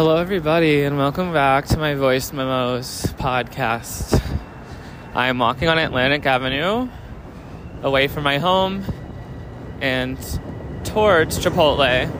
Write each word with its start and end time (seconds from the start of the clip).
Hello, 0.00 0.16
everybody, 0.16 0.84
and 0.84 0.96
welcome 0.96 1.30
back 1.30 1.66
to 1.66 1.76
my 1.76 1.94
Voice 1.94 2.32
Memos 2.32 3.04
podcast. 3.18 4.18
I'm 5.14 5.36
walking 5.36 5.68
on 5.68 5.76
Atlantic 5.76 6.24
Avenue 6.24 6.88
away 7.82 8.08
from 8.08 8.24
my 8.24 8.38
home 8.38 8.82
and 9.82 10.16
towards 10.84 11.38
Chipotle. 11.38 12.10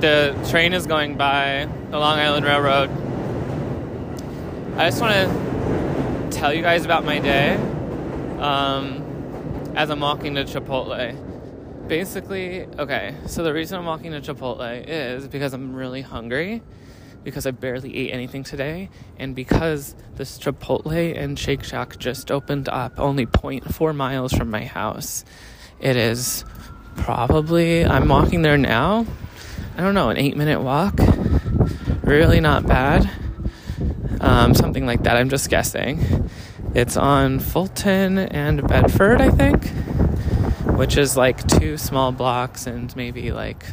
The 0.00 0.48
train 0.48 0.74
is 0.74 0.86
going 0.86 1.16
by 1.16 1.68
the 1.90 1.98
Long 1.98 2.20
Island 2.20 2.46
Railroad. 2.46 2.88
I 4.78 4.88
just 4.88 5.00
want 5.00 5.14
to 5.14 6.38
tell 6.38 6.54
you 6.54 6.62
guys 6.62 6.84
about 6.84 7.04
my 7.04 7.18
day 7.18 7.56
um, 8.38 9.72
as 9.74 9.90
I'm 9.90 9.98
walking 9.98 10.36
to 10.36 10.44
Chipotle. 10.44 11.88
Basically, 11.88 12.66
okay, 12.78 13.16
so 13.26 13.42
the 13.42 13.52
reason 13.52 13.80
I'm 13.80 13.86
walking 13.86 14.12
to 14.12 14.20
Chipotle 14.20 14.84
is 14.86 15.26
because 15.26 15.52
I'm 15.52 15.74
really 15.74 16.02
hungry 16.02 16.62
because 17.24 17.46
I 17.46 17.50
barely 17.50 17.96
ate 17.96 18.12
anything 18.12 18.44
today, 18.44 18.90
and 19.18 19.34
because 19.34 19.94
this 20.16 20.38
Chipotle 20.38 21.18
and 21.18 21.38
Shake 21.38 21.64
Shack 21.64 21.98
just 21.98 22.30
opened 22.30 22.68
up 22.68 22.92
only 22.98 23.26
0.4 23.26 23.96
miles 23.96 24.32
from 24.32 24.50
my 24.50 24.64
house. 24.64 25.24
It 25.80 25.96
is 25.96 26.44
probably, 26.96 27.84
I'm 27.84 28.08
walking 28.08 28.42
there 28.42 28.58
now, 28.58 29.06
I 29.76 29.80
don't 29.80 29.94
know, 29.94 30.10
an 30.10 30.18
eight 30.18 30.36
minute 30.36 30.60
walk. 30.60 30.94
Really 32.02 32.40
not 32.40 32.66
bad. 32.66 33.10
Um, 34.20 34.54
something 34.54 34.86
like 34.86 35.02
that, 35.04 35.16
I'm 35.16 35.30
just 35.30 35.48
guessing. 35.48 36.30
It's 36.74 36.96
on 36.96 37.40
Fulton 37.40 38.18
and 38.18 38.66
Bedford, 38.68 39.20
I 39.20 39.30
think, 39.30 39.66
which 40.76 40.96
is 40.96 41.16
like 41.16 41.46
two 41.46 41.78
small 41.78 42.12
blocks 42.12 42.66
and 42.66 42.94
maybe 42.94 43.32
like 43.32 43.64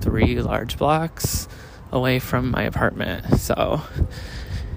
three 0.00 0.40
large 0.40 0.76
blocks 0.78 1.48
away 1.92 2.18
from 2.18 2.50
my 2.50 2.62
apartment. 2.62 3.38
So 3.38 3.82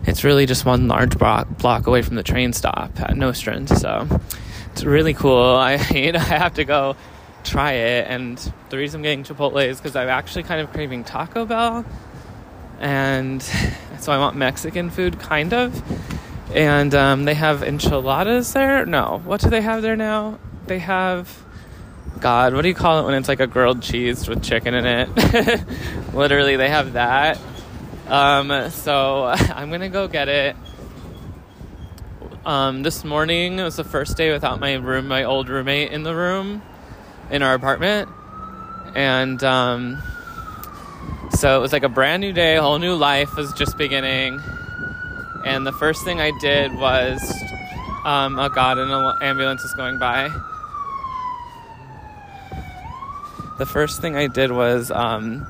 it's 0.06 0.24
really 0.24 0.46
just 0.46 0.66
one 0.66 0.88
large 0.88 1.18
block, 1.18 1.48
block 1.58 1.88
away 1.88 2.02
from 2.02 2.16
the 2.16 2.24
train 2.24 2.54
stop 2.54 3.00
at 3.00 3.16
Nostrand. 3.16 3.70
So 3.70 4.08
it's 4.72 4.84
really 4.84 5.14
cool. 5.14 5.56
I 5.56 5.74
I 5.74 6.18
have 6.18 6.56
to 6.56 6.66
go 6.66 6.96
try 7.44 7.74
it. 7.74 8.08
And 8.08 8.38
the 8.70 8.78
reason 8.78 9.00
I'm 9.00 9.04
getting 9.04 9.24
Chipotle 9.24 9.66
is 9.66 9.78
because 9.78 9.96
I'm 9.96 10.10
actually 10.10 10.44
kind 10.44 10.62
of 10.62 10.72
craving 10.72 11.04
Taco 11.04 11.46
Bell. 11.46 11.86
And 12.80 13.42
so 14.00 14.12
I 14.12 14.18
want 14.18 14.36
Mexican 14.36 14.90
food, 14.90 15.20
kind 15.20 15.54
of. 15.54 15.84
And 16.54 16.94
um, 16.96 17.26
they 17.26 17.36
have 17.36 17.64
enchiladas 17.64 18.54
there. 18.54 18.86
No, 18.86 19.22
what 19.24 19.42
do 19.42 19.50
they 19.50 19.62
have 19.62 19.82
there 19.82 19.96
now? 19.96 20.40
They 20.66 20.80
have 20.80 21.46
God, 22.22 22.54
what 22.54 22.62
do 22.62 22.68
you 22.68 22.76
call 22.76 23.00
it 23.00 23.06
when 23.06 23.16
it's 23.16 23.28
like 23.28 23.40
a 23.40 23.48
grilled 23.48 23.82
cheese 23.82 24.30
with 24.30 24.44
chicken 24.44 24.76
in 24.76 24.86
it? 24.86 25.66
Literally, 26.14 26.56
they 26.56 26.70
have 26.70 26.94
that. 26.94 27.40
Um, 28.08 28.70
so 28.70 29.26
I'm 29.56 29.72
gonna 29.72 29.90
go 29.90 30.08
get 30.08 30.30
it. 30.30 30.56
Um, 32.46 32.84
this 32.84 33.04
morning 33.04 33.58
it 33.58 33.64
was 33.64 33.76
the 33.76 33.84
first 33.84 34.18
day 34.18 34.32
without 34.32 34.60
my 34.60 34.76
room, 34.76 35.08
my 35.08 35.24
old 35.24 35.50
roommate 35.50 35.92
in 35.92 36.04
the 36.04 36.14
room 36.14 36.62
in 37.32 37.42
our 37.42 37.56
apartment, 37.56 38.08
and 38.94 39.44
um, 39.44 40.04
so 41.32 41.58
it 41.58 41.62
was 41.62 41.74
like 41.74 41.84
a 41.84 41.90
brand 41.90 42.22
new 42.22 42.34
day, 42.34 42.56
a 42.56 42.62
whole 42.62 42.78
new 42.78 42.94
life 42.94 43.36
was 43.36 43.52
just 43.54 43.80
beginning. 43.80 44.40
And 45.44 45.66
the 45.66 45.72
first 45.72 46.04
thing 46.04 46.22
I 46.22 46.32
did 46.40 46.72
was, 46.76 47.20
oh 48.06 48.50
God, 48.54 48.78
an 48.78 49.18
ambulance 49.22 49.64
is 49.64 49.74
going 49.74 49.98
by 49.98 50.30
the 53.62 53.66
first 53.68 54.02
thing 54.02 54.16
I 54.16 54.26
did 54.26 54.52
was 54.52 54.90
um, 54.90 55.46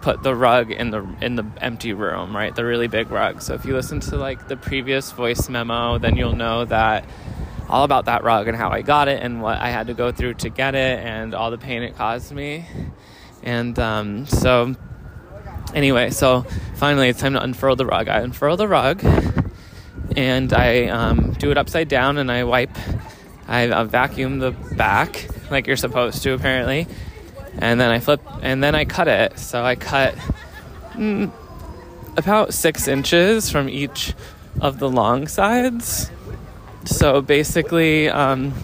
put 0.00 0.22
the 0.22 0.34
rug 0.34 0.70
in 0.70 0.90
the 0.90 1.06
in 1.20 1.36
the 1.36 1.44
empty 1.58 1.92
room, 1.92 2.34
right? 2.34 2.54
The 2.56 2.64
really 2.64 2.88
big 2.88 3.10
rug. 3.10 3.42
So 3.42 3.52
if 3.52 3.66
you 3.66 3.74
listen 3.74 4.00
to 4.00 4.16
like 4.16 4.48
the 4.48 4.56
previous 4.56 5.12
voice 5.12 5.46
memo, 5.50 5.98
then 5.98 6.16
you'll 6.16 6.34
know 6.34 6.64
that 6.64 7.04
all 7.68 7.84
about 7.84 8.06
that 8.06 8.24
rug 8.24 8.48
and 8.48 8.56
how 8.56 8.70
I 8.70 8.80
got 8.80 9.08
it 9.08 9.22
and 9.22 9.42
what 9.42 9.58
I 9.58 9.68
had 9.68 9.88
to 9.88 9.94
go 9.94 10.10
through 10.10 10.34
to 10.34 10.48
get 10.48 10.74
it 10.74 11.00
and 11.00 11.34
all 11.34 11.50
the 11.50 11.58
pain 11.58 11.82
it 11.82 11.96
caused 11.96 12.32
me. 12.32 12.64
And 13.42 13.78
um, 13.78 14.24
so 14.24 14.74
anyway, 15.74 16.08
so 16.08 16.46
finally 16.76 17.10
it's 17.10 17.20
time 17.20 17.34
to 17.34 17.42
unfurl 17.42 17.76
the 17.76 17.84
rug. 17.84 18.08
I 18.08 18.20
unfurl 18.20 18.56
the 18.56 18.68
rug 18.68 19.04
and 20.16 20.50
I 20.54 20.86
um, 20.86 21.34
do 21.34 21.50
it 21.50 21.58
upside 21.58 21.88
down 21.88 22.16
and 22.16 22.32
I 22.32 22.44
wipe. 22.44 22.74
I 23.46 23.68
uh, 23.68 23.84
vacuum 23.84 24.38
the 24.38 24.52
back 24.52 25.28
like 25.50 25.66
you're 25.66 25.76
supposed 25.76 26.22
to 26.22 26.32
apparently 26.32 26.86
and 27.58 27.80
then 27.80 27.90
I 27.90 27.98
flip 28.00 28.20
and 28.42 28.62
then 28.62 28.74
I 28.74 28.84
cut 28.84 29.08
it. 29.08 29.38
So 29.38 29.64
I 29.64 29.76
cut 29.76 30.14
mm, 30.92 31.30
about 32.16 32.54
six 32.54 32.88
inches 32.88 33.50
from 33.50 33.68
each 33.68 34.14
of 34.60 34.78
the 34.78 34.88
long 34.88 35.28
sides. 35.28 36.10
So 36.84 37.20
basically, 37.20 38.08
um, 38.08 38.54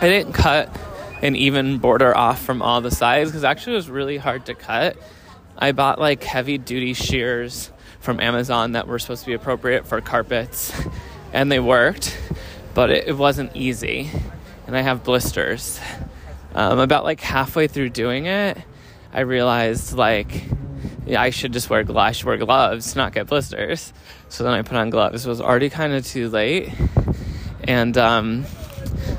I 0.00 0.08
didn't 0.08 0.32
cut 0.32 0.74
an 1.22 1.34
even 1.34 1.78
border 1.78 2.16
off 2.16 2.40
from 2.40 2.62
all 2.62 2.80
the 2.80 2.90
sides 2.90 3.30
because 3.30 3.44
actually 3.44 3.72
it 3.74 3.76
was 3.76 3.90
really 3.90 4.16
hard 4.16 4.46
to 4.46 4.54
cut. 4.54 4.96
I 5.56 5.72
bought 5.72 5.98
like 5.98 6.22
heavy 6.22 6.58
duty 6.58 6.94
shears 6.94 7.70
from 7.98 8.20
Amazon 8.20 8.72
that 8.72 8.86
were 8.86 8.98
supposed 8.98 9.22
to 9.22 9.26
be 9.26 9.34
appropriate 9.34 9.86
for 9.86 10.00
carpets, 10.00 10.72
and 11.32 11.50
they 11.50 11.58
worked, 11.58 12.16
but 12.74 12.90
it, 12.90 13.08
it 13.08 13.16
wasn't 13.16 13.54
easy. 13.56 14.10
And 14.66 14.76
I 14.76 14.82
have 14.82 15.02
blisters. 15.02 15.80
Um, 16.58 16.80
about 16.80 17.04
like 17.04 17.20
halfway 17.20 17.68
through 17.68 17.90
doing 17.90 18.26
it, 18.26 18.58
I 19.12 19.20
realized 19.20 19.92
like 19.92 20.42
yeah, 21.06 21.22
I 21.22 21.30
should 21.30 21.52
just 21.52 21.70
wear 21.70 21.84
gloves. 21.84 22.08
I 22.08 22.10
should 22.10 22.26
wear 22.26 22.36
gloves 22.36 22.96
not 22.96 23.12
get 23.12 23.28
blisters. 23.28 23.92
So 24.28 24.42
then 24.42 24.54
I 24.54 24.62
put 24.62 24.76
on 24.76 24.90
gloves. 24.90 25.24
It 25.24 25.28
was 25.28 25.40
already 25.40 25.70
kind 25.70 25.92
of 25.92 26.04
too 26.04 26.28
late, 26.28 26.72
and 27.62 27.96
um, 27.96 28.44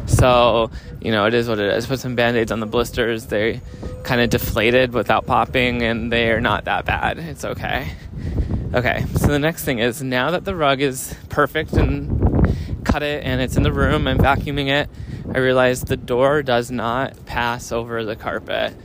so 0.06 0.70
you 1.00 1.14
know 1.14 1.28
it 1.28 1.34
is 1.34 1.48
what 1.48 1.60
it 1.60 1.74
is. 1.74 1.88
Put 1.88 2.02
some 2.02 2.14
band-aids 2.14 2.52
on 2.52 2.60
the 2.60 2.66
blisters. 2.66 3.28
They 3.28 3.62
kind 4.04 4.20
of 4.20 4.30
deflated 4.30 4.92
without 4.92 5.26
popping, 5.26 5.82
and 5.82 6.12
they 6.12 6.32
are 6.32 6.42
not 6.42 6.66
that 6.66 6.84
bad. 6.84 7.20
It's 7.20 7.46
okay. 7.46 7.88
Okay, 8.74 9.06
so 9.16 9.28
the 9.28 9.40
next 9.40 9.64
thing 9.64 9.80
is 9.80 10.04
now 10.04 10.32
that 10.32 10.44
the 10.44 10.58
rug 10.58 10.82
is 10.82 11.16
perfect 11.30 11.72
and 11.72 12.20
cut 12.84 13.02
it 13.02 13.24
and 13.24 13.40
it's 13.40 13.56
in 13.56 13.64
the 13.64 13.72
room, 13.72 14.08
I'm 14.10 14.18
vacuuming 14.18 14.68
it. 14.68 14.90
I 15.34 15.38
realized 15.38 15.88
the 15.88 15.98
door 15.98 16.42
does 16.42 16.72
not 16.72 17.26
pass 17.26 17.72
over 17.72 18.04
the 18.04 18.16
carpet. 18.16 18.76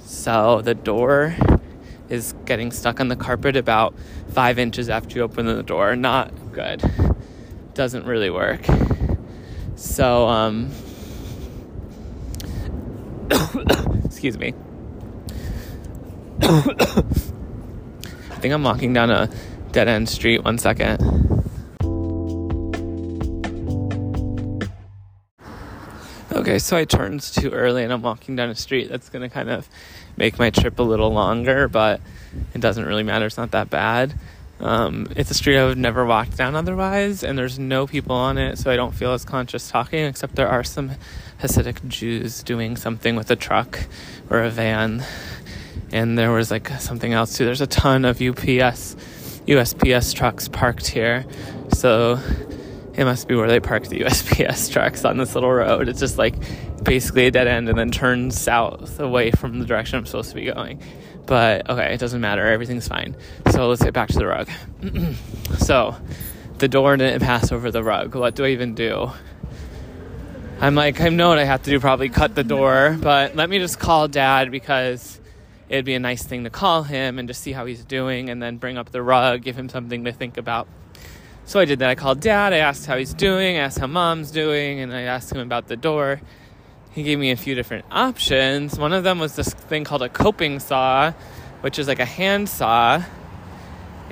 So 0.00 0.60
the 0.60 0.74
door 0.74 1.36
is 2.08 2.34
getting 2.44 2.72
stuck 2.72 2.98
on 3.00 3.08
the 3.08 3.16
carpet 3.16 3.56
about 3.56 3.94
five 4.28 4.58
inches 4.58 4.90
after 4.90 5.16
you 5.16 5.22
open 5.22 5.46
the 5.46 5.62
door. 5.62 5.94
Not 5.94 6.52
good. 6.52 6.82
Doesn't 7.74 8.04
really 8.04 8.30
work. 8.30 8.66
So, 9.76 10.26
um, 10.26 10.70
excuse 14.04 14.36
me. 14.36 14.54
I 16.42 18.36
think 18.40 18.52
I'm 18.52 18.64
walking 18.64 18.92
down 18.92 19.10
a 19.10 19.30
dead 19.70 19.88
end 19.88 20.08
street. 20.08 20.44
One 20.44 20.58
second. 20.58 21.11
Okay, 26.52 26.58
so 26.58 26.76
I 26.76 26.84
turned 26.84 27.22
too 27.22 27.48
early 27.48 27.82
and 27.82 27.90
I'm 27.90 28.02
walking 28.02 28.36
down 28.36 28.50
a 28.50 28.54
street 28.54 28.90
that's 28.90 29.08
going 29.08 29.22
to 29.22 29.30
kind 29.30 29.48
of 29.48 29.66
make 30.18 30.38
my 30.38 30.50
trip 30.50 30.78
a 30.78 30.82
little 30.82 31.10
longer, 31.10 31.66
but 31.66 32.02
it 32.52 32.60
doesn't 32.60 32.84
really 32.84 33.02
matter. 33.02 33.24
It's 33.24 33.38
not 33.38 33.52
that 33.52 33.70
bad. 33.70 34.12
Um, 34.60 35.06
it's 35.16 35.30
a 35.30 35.34
street 35.34 35.56
I 35.56 35.64
would 35.64 35.78
never 35.78 36.04
walk 36.04 36.28
down 36.34 36.54
otherwise, 36.54 37.24
and 37.24 37.38
there's 37.38 37.58
no 37.58 37.86
people 37.86 38.14
on 38.14 38.36
it, 38.36 38.58
so 38.58 38.70
I 38.70 38.76
don't 38.76 38.92
feel 38.94 39.14
as 39.14 39.24
conscious 39.24 39.70
talking, 39.70 40.04
except 40.04 40.34
there 40.34 40.46
are 40.46 40.62
some 40.62 40.90
Hasidic 41.40 41.88
Jews 41.88 42.42
doing 42.42 42.76
something 42.76 43.16
with 43.16 43.30
a 43.30 43.36
truck 43.36 43.86
or 44.28 44.42
a 44.42 44.50
van. 44.50 45.02
And 45.90 46.18
there 46.18 46.32
was 46.32 46.50
like 46.50 46.68
something 46.68 47.14
else 47.14 47.34
too. 47.34 47.46
There's 47.46 47.62
a 47.62 47.66
ton 47.66 48.04
of 48.04 48.20
UPS, 48.20 48.96
USPS 49.46 50.14
trucks 50.14 50.48
parked 50.48 50.88
here. 50.88 51.24
So 51.72 52.20
it 52.94 53.04
must 53.04 53.26
be 53.26 53.34
where 53.34 53.48
they 53.48 53.60
park 53.60 53.84
the 53.88 54.00
USPS 54.00 54.70
trucks 54.72 55.04
on 55.04 55.16
this 55.16 55.34
little 55.34 55.52
road. 55.52 55.88
It's 55.88 56.00
just 56.00 56.18
like 56.18 56.34
basically 56.84 57.26
a 57.26 57.30
dead 57.30 57.46
end 57.46 57.68
and 57.68 57.78
then 57.78 57.90
turns 57.90 58.40
south 58.40 59.00
away 59.00 59.30
from 59.30 59.58
the 59.58 59.64
direction 59.64 59.98
I'm 59.98 60.06
supposed 60.06 60.30
to 60.30 60.34
be 60.34 60.46
going. 60.46 60.82
But 61.26 61.70
okay, 61.70 61.94
it 61.94 62.00
doesn't 62.00 62.20
matter. 62.20 62.46
Everything's 62.46 62.88
fine. 62.88 63.16
So 63.50 63.68
let's 63.68 63.82
get 63.82 63.94
back 63.94 64.08
to 64.08 64.18
the 64.18 64.26
rug. 64.26 64.50
so 65.58 65.96
the 66.58 66.68
door 66.68 66.96
didn't 66.96 67.20
pass 67.20 67.52
over 67.52 67.70
the 67.70 67.82
rug. 67.82 68.14
What 68.14 68.34
do 68.34 68.44
I 68.44 68.48
even 68.48 68.74
do? 68.74 69.10
I'm 70.60 70.74
like, 70.74 71.00
I 71.00 71.08
know 71.08 71.30
what 71.30 71.38
I 71.38 71.44
have 71.44 71.62
to 71.64 71.70
do, 71.70 71.80
probably 71.80 72.08
cut 72.08 72.36
the 72.36 72.44
door, 72.44 72.96
but 73.00 73.34
let 73.34 73.50
me 73.50 73.58
just 73.58 73.80
call 73.80 74.06
dad 74.06 74.52
because 74.52 75.18
it'd 75.68 75.84
be 75.84 75.94
a 75.94 75.98
nice 75.98 76.22
thing 76.22 76.44
to 76.44 76.50
call 76.50 76.84
him 76.84 77.18
and 77.18 77.26
just 77.26 77.40
see 77.40 77.50
how 77.50 77.66
he's 77.66 77.84
doing 77.84 78.30
and 78.30 78.40
then 78.40 78.58
bring 78.58 78.78
up 78.78 78.92
the 78.92 79.02
rug, 79.02 79.42
give 79.42 79.58
him 79.58 79.68
something 79.68 80.04
to 80.04 80.12
think 80.12 80.36
about 80.36 80.68
so 81.44 81.60
I 81.60 81.64
did 81.64 81.80
that. 81.80 81.90
I 81.90 81.94
called 81.94 82.20
dad. 82.20 82.52
I 82.52 82.58
asked 82.58 82.86
how 82.86 82.96
he's 82.96 83.14
doing, 83.14 83.56
I 83.56 83.60
asked 83.60 83.78
how 83.78 83.86
mom's 83.86 84.30
doing, 84.30 84.80
and 84.80 84.92
I 84.92 85.02
asked 85.02 85.32
him 85.32 85.40
about 85.40 85.68
the 85.68 85.76
door. 85.76 86.20
He 86.92 87.02
gave 87.02 87.18
me 87.18 87.30
a 87.30 87.36
few 87.36 87.54
different 87.54 87.84
options. 87.90 88.78
One 88.78 88.92
of 88.92 89.02
them 89.04 89.18
was 89.18 89.34
this 89.34 89.48
thing 89.48 89.84
called 89.84 90.02
a 90.02 90.08
coping 90.08 90.60
saw, 90.60 91.12
which 91.62 91.78
is 91.78 91.88
like 91.88 92.00
a 92.00 92.04
hand 92.04 92.48
saw. 92.48 93.02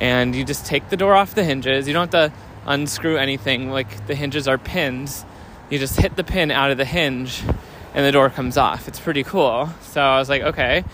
and 0.00 0.34
you 0.34 0.44
just 0.44 0.64
take 0.66 0.88
the 0.88 0.96
door 0.96 1.14
off 1.14 1.34
the 1.34 1.44
hinges. 1.44 1.86
You 1.86 1.92
don't 1.92 2.12
have 2.12 2.30
to 2.30 2.36
unscrew 2.66 3.18
anything, 3.18 3.70
like 3.70 4.06
the 4.06 4.14
hinges 4.14 4.48
are 4.48 4.58
pins. 4.58 5.24
You 5.68 5.78
just 5.78 6.00
hit 6.00 6.16
the 6.16 6.24
pin 6.24 6.50
out 6.50 6.70
of 6.70 6.78
the 6.78 6.84
hinge 6.84 7.42
and 7.94 8.06
the 8.06 8.12
door 8.12 8.30
comes 8.30 8.56
off. 8.56 8.88
It's 8.88 8.98
pretty 8.98 9.22
cool. 9.22 9.68
So 9.82 10.00
I 10.00 10.18
was 10.18 10.28
like, 10.28 10.42
okay. 10.42 10.84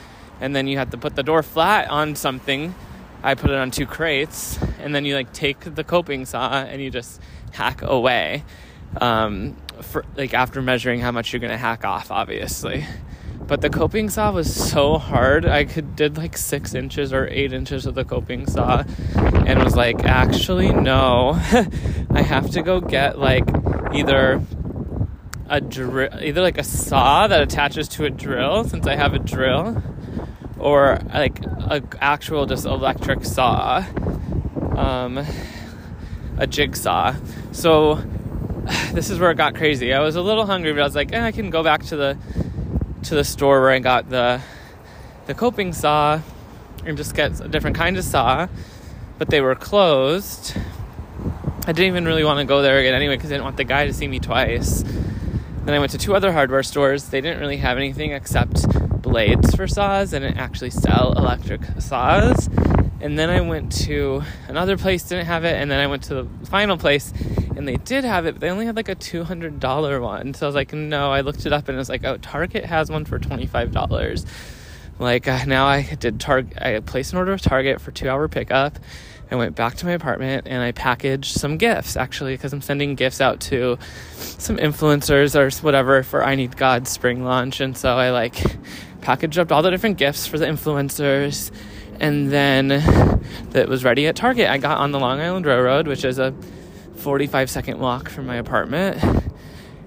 And 0.40 0.54
then 0.54 0.66
you 0.66 0.76
have 0.78 0.90
to 0.90 0.98
put 0.98 1.14
the 1.14 1.22
door 1.22 1.42
flat 1.42 1.88
on 1.88 2.16
something. 2.16 2.74
I 3.22 3.34
put 3.34 3.50
it 3.50 3.56
on 3.56 3.70
two 3.70 3.86
crates, 3.86 4.58
and 4.80 4.94
then 4.94 5.04
you 5.04 5.14
like 5.14 5.32
take 5.32 5.60
the 5.60 5.84
coping 5.84 6.26
saw 6.26 6.62
and 6.62 6.80
you 6.82 6.90
just 6.90 7.20
hack 7.52 7.82
away. 7.82 8.44
Um, 9.00 9.56
for 9.82 10.04
like 10.16 10.32
after 10.32 10.62
measuring 10.62 11.00
how 11.00 11.10
much 11.10 11.32
you're 11.32 11.40
gonna 11.40 11.58
hack 11.58 11.84
off, 11.84 12.10
obviously. 12.10 12.86
But 13.46 13.60
the 13.60 13.70
coping 13.70 14.10
saw 14.10 14.32
was 14.32 14.52
so 14.52 14.98
hard. 14.98 15.46
I 15.46 15.64
could 15.64 15.94
did 15.94 16.16
like 16.16 16.36
six 16.36 16.74
inches 16.74 17.12
or 17.12 17.28
eight 17.28 17.52
inches 17.52 17.86
of 17.86 17.94
the 17.94 18.04
coping 18.04 18.46
saw, 18.46 18.82
and 19.14 19.62
was 19.62 19.76
like, 19.76 20.04
actually 20.04 20.72
no, 20.72 21.32
I 22.10 22.22
have 22.22 22.50
to 22.50 22.62
go 22.62 22.80
get 22.80 23.18
like 23.18 23.44
either 23.94 24.42
a 25.48 25.60
drill, 25.60 26.08
either 26.20 26.42
like 26.42 26.58
a 26.58 26.64
saw 26.64 27.28
that 27.28 27.40
attaches 27.40 27.88
to 27.88 28.04
a 28.04 28.10
drill, 28.10 28.64
since 28.64 28.86
I 28.86 28.96
have 28.96 29.14
a 29.14 29.20
drill, 29.20 29.80
or 30.58 30.98
like 31.12 31.44
a 31.44 31.82
actual 32.00 32.46
just 32.46 32.64
electric 32.64 33.24
saw, 33.24 33.84
um, 34.76 35.24
a 36.38 36.46
jigsaw. 36.46 37.14
So 37.52 37.94
this 38.92 39.10
is 39.10 39.18
where 39.18 39.30
it 39.30 39.36
got 39.36 39.54
crazy. 39.54 39.92
I 39.92 40.00
was 40.00 40.16
a 40.16 40.22
little 40.22 40.46
hungry, 40.46 40.72
but 40.72 40.80
I 40.80 40.84
was 40.84 40.94
like, 40.94 41.12
eh, 41.12 41.24
I 41.24 41.32
can 41.32 41.50
go 41.50 41.62
back 41.62 41.84
to 41.84 41.96
the 41.96 42.18
to 43.04 43.14
the 43.14 43.24
store 43.24 43.60
where 43.60 43.70
I 43.70 43.78
got 43.78 44.10
the 44.10 44.40
the 45.26 45.34
coping 45.34 45.72
saw 45.72 46.20
and 46.84 46.96
just 46.96 47.14
get 47.14 47.40
a 47.40 47.48
different 47.48 47.76
kind 47.76 47.96
of 47.96 48.04
saw, 48.04 48.48
but 49.18 49.30
they 49.30 49.40
were 49.40 49.54
closed. 49.54 50.56
I 51.68 51.72
didn't 51.72 51.88
even 51.88 52.04
really 52.04 52.22
want 52.22 52.38
to 52.38 52.44
go 52.44 52.62
there 52.62 52.78
again 52.78 52.94
anyway 52.94 53.16
because 53.16 53.30
I 53.30 53.34
didn't 53.34 53.44
want 53.44 53.56
the 53.56 53.64
guy 53.64 53.86
to 53.86 53.92
see 53.92 54.06
me 54.06 54.20
twice. 54.20 54.84
Then 55.66 55.74
I 55.74 55.80
went 55.80 55.90
to 55.90 55.98
two 55.98 56.14
other 56.14 56.32
hardware 56.32 56.62
stores. 56.62 57.08
They 57.08 57.20
didn't 57.20 57.40
really 57.40 57.56
have 57.56 57.76
anything 57.76 58.12
except 58.12 58.68
blades 59.02 59.52
for 59.56 59.66
saws 59.66 60.12
and 60.12 60.22
didn't 60.22 60.38
actually 60.38 60.70
sell 60.70 61.12
electric 61.16 61.60
saws. 61.80 62.48
And 63.00 63.18
then 63.18 63.30
I 63.30 63.40
went 63.40 63.72
to 63.82 64.22
another 64.46 64.76
place, 64.76 65.02
didn't 65.02 65.26
have 65.26 65.44
it. 65.44 65.56
And 65.56 65.68
then 65.68 65.80
I 65.80 65.88
went 65.88 66.04
to 66.04 66.22
the 66.22 66.46
final 66.46 66.76
place 66.76 67.12
and 67.56 67.66
they 67.66 67.78
did 67.78 68.04
have 68.04 68.26
it, 68.26 68.34
but 68.34 68.40
they 68.42 68.48
only 68.48 68.64
had 68.64 68.76
like 68.76 68.88
a 68.88 68.94
$200 68.94 70.00
one. 70.00 70.34
So 70.34 70.46
I 70.46 70.48
was 70.48 70.54
like, 70.54 70.72
no, 70.72 71.10
I 71.10 71.22
looked 71.22 71.46
it 71.46 71.52
up 71.52 71.68
and 71.68 71.74
it 71.74 71.78
was 71.78 71.88
like, 71.88 72.04
oh, 72.04 72.16
Target 72.18 72.64
has 72.64 72.88
one 72.88 73.04
for 73.04 73.18
$25. 73.18 74.26
Like 75.00 75.26
uh, 75.26 75.44
now 75.46 75.66
I 75.66 75.82
did 75.82 76.20
Target, 76.20 76.62
I 76.62 76.78
placed 76.78 77.12
an 77.12 77.18
order 77.18 77.32
with 77.32 77.42
Target 77.42 77.80
for 77.80 77.90
two 77.90 78.08
hour 78.08 78.28
pickup 78.28 78.78
I 79.30 79.36
went 79.36 79.56
back 79.56 79.74
to 79.76 79.86
my 79.86 79.92
apartment 79.92 80.46
and 80.46 80.62
I 80.62 80.72
packaged 80.72 81.36
some 81.36 81.56
gifts 81.56 81.96
actually 81.96 82.34
because 82.34 82.52
I'm 82.52 82.62
sending 82.62 82.94
gifts 82.94 83.20
out 83.20 83.40
to 83.42 83.78
some 84.16 84.56
influencers 84.56 85.34
or 85.34 85.50
whatever 85.64 86.02
for 86.02 86.24
I 86.24 86.34
Need 86.36 86.56
God 86.56 86.86
spring 86.86 87.24
launch. 87.24 87.60
And 87.60 87.76
so 87.76 87.96
I 87.96 88.10
like 88.10 88.40
packaged 89.00 89.38
up 89.38 89.50
all 89.50 89.62
the 89.62 89.70
different 89.70 89.98
gifts 89.98 90.26
for 90.26 90.38
the 90.38 90.46
influencers. 90.46 91.50
And 91.98 92.30
then 92.30 92.68
that 93.50 93.68
was 93.68 93.84
ready 93.84 94.06
at 94.06 94.16
Target. 94.16 94.48
I 94.48 94.58
got 94.58 94.78
on 94.78 94.92
the 94.92 95.00
Long 95.00 95.20
Island 95.20 95.46
Railroad, 95.46 95.88
which 95.88 96.04
is 96.04 96.18
a 96.18 96.34
45 96.96 97.50
second 97.50 97.80
walk 97.80 98.08
from 98.08 98.26
my 98.26 98.36
apartment 98.36 99.02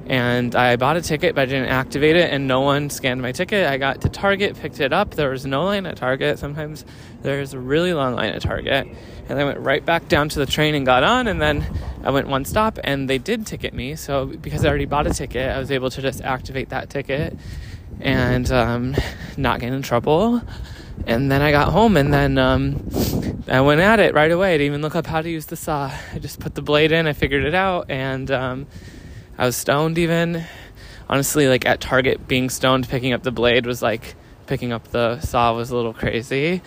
and 0.09 0.56
I 0.56 0.75
bought 0.75 0.97
a 0.97 1.01
ticket, 1.01 1.35
but 1.35 1.41
I 1.41 1.45
didn't 1.45 1.69
activate 1.69 2.15
it, 2.15 2.33
and 2.33 2.47
no 2.47 2.61
one 2.61 2.89
scanned 2.89 3.21
my 3.21 3.31
ticket. 3.31 3.67
I 3.67 3.77
got 3.77 4.01
to 4.01 4.09
Target, 4.09 4.57
picked 4.59 4.79
it 4.79 4.91
up. 4.91 5.11
There 5.11 5.29
was 5.29 5.45
no 5.45 5.65
line 5.65 5.85
at 5.85 5.97
Target. 5.97 6.39
Sometimes 6.39 6.83
there's 7.21 7.53
a 7.53 7.59
really 7.59 7.94
long 7.94 8.15
line 8.15 8.33
at 8.33 8.41
Target. 8.41 8.88
And 9.29 9.39
I 9.39 9.44
went 9.44 9.59
right 9.59 9.85
back 9.85 10.07
down 10.07 10.27
to 10.29 10.39
the 10.39 10.47
train 10.47 10.73
and 10.73 10.83
got 10.83 11.03
on, 11.03 11.27
and 11.27 11.39
then 11.39 11.63
I 12.03 12.09
went 12.09 12.27
one 12.27 12.44
stop, 12.44 12.79
and 12.83 13.07
they 13.07 13.19
did 13.19 13.45
ticket 13.45 13.71
me. 13.71 13.95
So 13.95 14.25
because 14.25 14.65
I 14.65 14.69
already 14.69 14.85
bought 14.85 15.06
a 15.06 15.13
ticket, 15.13 15.47
I 15.47 15.59
was 15.59 15.69
able 15.69 15.91
to 15.91 16.01
just 16.01 16.21
activate 16.21 16.69
that 16.69 16.89
ticket 16.89 17.38
and 18.00 18.51
um, 18.51 18.95
not 19.38 19.59
get 19.59 19.71
in 19.71 19.83
trouble. 19.83 20.41
And 21.06 21.31
then 21.31 21.44
I 21.44 21.51
got 21.51 21.71
home, 21.71 21.97
and 21.97 22.11
then 22.11 22.39
um, 22.39 22.89
I 23.47 23.61
went 23.61 23.79
at 23.79 24.00
it 24.00 24.15
right 24.15 24.31
away. 24.31 24.56
I 24.56 24.57
didn't 24.57 24.71
even 24.73 24.81
look 24.81 24.95
up 24.95 25.06
how 25.06 25.21
to 25.21 25.29
use 25.29 25.45
the 25.45 25.56
saw. 25.56 25.91
I 26.13 26.17
just 26.17 26.39
put 26.39 26.56
the 26.56 26.63
blade 26.63 26.91
in, 26.91 27.06
I 27.06 27.13
figured 27.13 27.44
it 27.45 27.53
out, 27.53 27.91
and 27.91 28.31
um, 28.31 28.67
I 29.39 29.45
was 29.45 29.56
stoned 29.56 29.97
even. 29.97 30.44
Honestly, 31.09 31.47
like 31.47 31.65
at 31.65 31.80
Target, 31.80 32.27
being 32.27 32.50
stoned, 32.50 32.89
picking 32.89 33.13
up 33.13 33.24
the 33.24 33.31
blade 33.31 33.65
was 33.65 33.81
like 33.81 34.15
picking 34.47 34.74
up 34.74 34.89
the 34.89 35.21
saw 35.21 35.56
was 35.56 35.71
a 35.71 35.75
little 35.77 35.94
crazy. 35.94 36.62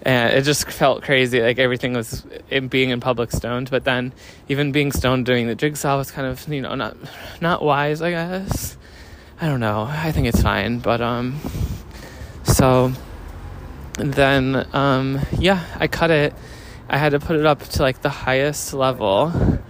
And 0.00 0.32
it 0.32 0.42
just 0.42 0.70
felt 0.70 1.02
crazy. 1.02 1.42
Like 1.42 1.58
everything 1.58 1.92
was 1.92 2.24
in 2.48 2.68
being 2.68 2.88
in 2.88 3.00
public 3.00 3.30
stoned. 3.30 3.70
But 3.70 3.84
then 3.84 4.14
even 4.48 4.72
being 4.72 4.90
stoned 4.90 5.26
doing 5.26 5.48
the 5.48 5.54
jigsaw 5.54 5.98
was 5.98 6.10
kind 6.10 6.26
of, 6.26 6.48
you 6.48 6.62
know, 6.62 6.74
not 6.74 6.96
not 7.42 7.62
wise, 7.62 8.00
I 8.00 8.10
guess. 8.12 8.78
I 9.38 9.46
don't 9.46 9.60
know. 9.60 9.82
I 9.82 10.10
think 10.10 10.28
it's 10.28 10.40
fine. 10.40 10.78
But 10.78 11.02
um 11.02 11.38
so 12.42 12.90
then 13.98 14.66
um 14.72 15.20
yeah, 15.38 15.62
I 15.78 15.88
cut 15.88 16.10
it. 16.10 16.32
I 16.88 16.96
had 16.96 17.10
to 17.10 17.20
put 17.20 17.36
it 17.36 17.44
up 17.44 17.62
to 17.64 17.82
like 17.82 18.00
the 18.00 18.08
highest 18.08 18.72
level. 18.72 19.60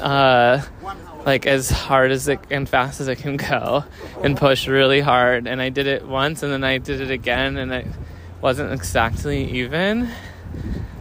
Uh 0.00 0.62
like 1.24 1.46
as 1.46 1.70
hard 1.70 2.10
as 2.10 2.28
it 2.28 2.40
and 2.50 2.68
fast 2.68 3.00
as 3.00 3.08
it 3.08 3.16
can 3.16 3.36
go 3.36 3.84
and 4.22 4.36
push 4.36 4.66
really 4.66 5.00
hard. 5.00 5.46
And 5.46 5.60
i 5.60 5.68
did 5.68 5.86
it 5.86 6.06
once 6.06 6.42
and 6.42 6.52
then 6.52 6.64
i 6.64 6.78
did 6.78 7.00
it 7.00 7.10
again 7.10 7.56
and 7.56 7.72
it 7.72 7.86
wasn't 8.40 8.72
exactly 8.72 9.50
even. 9.60 10.10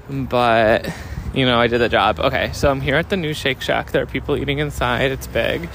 But 0.10 0.92
you 1.34 1.46
know 1.46 1.60
i 1.60 1.68
did 1.68 1.80
the 1.80 1.90
job. 1.90 2.20
Okay 2.20 2.52
so 2.54 2.70
i'm 2.70 2.82
here 2.82 2.96
at 2.96 3.10
the 3.10 3.18
new 3.18 3.34
shake 3.34 3.62
shack. 3.62 3.92
There 3.92 4.04
are 4.04 4.08
people 4.08 4.36
eating 4.38 4.60
inside. 4.60 5.12
It's 5.12 5.28
big. 5.28 5.70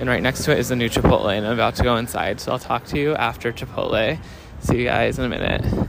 And 0.00 0.08
right 0.08 0.22
next 0.22 0.44
to 0.44 0.52
it 0.52 0.58
is 0.58 0.68
the 0.68 0.76
new 0.76 0.88
chipotle 0.88 1.36
and 1.36 1.46
i'm 1.46 1.52
about 1.52 1.76
to 1.76 1.82
go 1.82 1.96
inside. 1.96 2.40
So 2.40 2.52
i'll 2.52 2.58
talk 2.58 2.84
to 2.86 2.98
you 2.98 3.14
after 3.14 3.52
chipotle. 3.52 4.18
See 4.60 4.78
you 4.78 4.84
guys 4.84 5.18
in 5.18 5.24
a 5.24 5.28
minute 5.28 5.88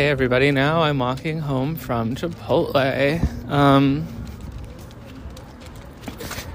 Hey 0.00 0.08
everybody, 0.08 0.50
now 0.50 0.80
I'm 0.80 0.98
walking 0.98 1.40
home 1.40 1.76
from 1.76 2.14
Chipotle. 2.14 3.50
Um, 3.50 4.06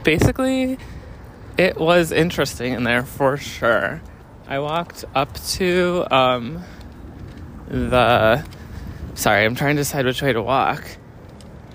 basically, 0.03 0.79
it 1.55 1.77
was 1.77 2.11
interesting 2.11 2.73
in 2.73 2.85
there 2.85 3.03
for 3.03 3.37
sure. 3.37 4.01
I 4.47 4.57
walked 4.57 5.05
up 5.13 5.31
to 5.49 6.07
um, 6.09 6.63
the. 7.67 8.43
Sorry, 9.13 9.45
I'm 9.45 9.53
trying 9.53 9.75
to 9.75 9.81
decide 9.83 10.07
which 10.07 10.23
way 10.23 10.33
to 10.33 10.41
walk. 10.41 10.83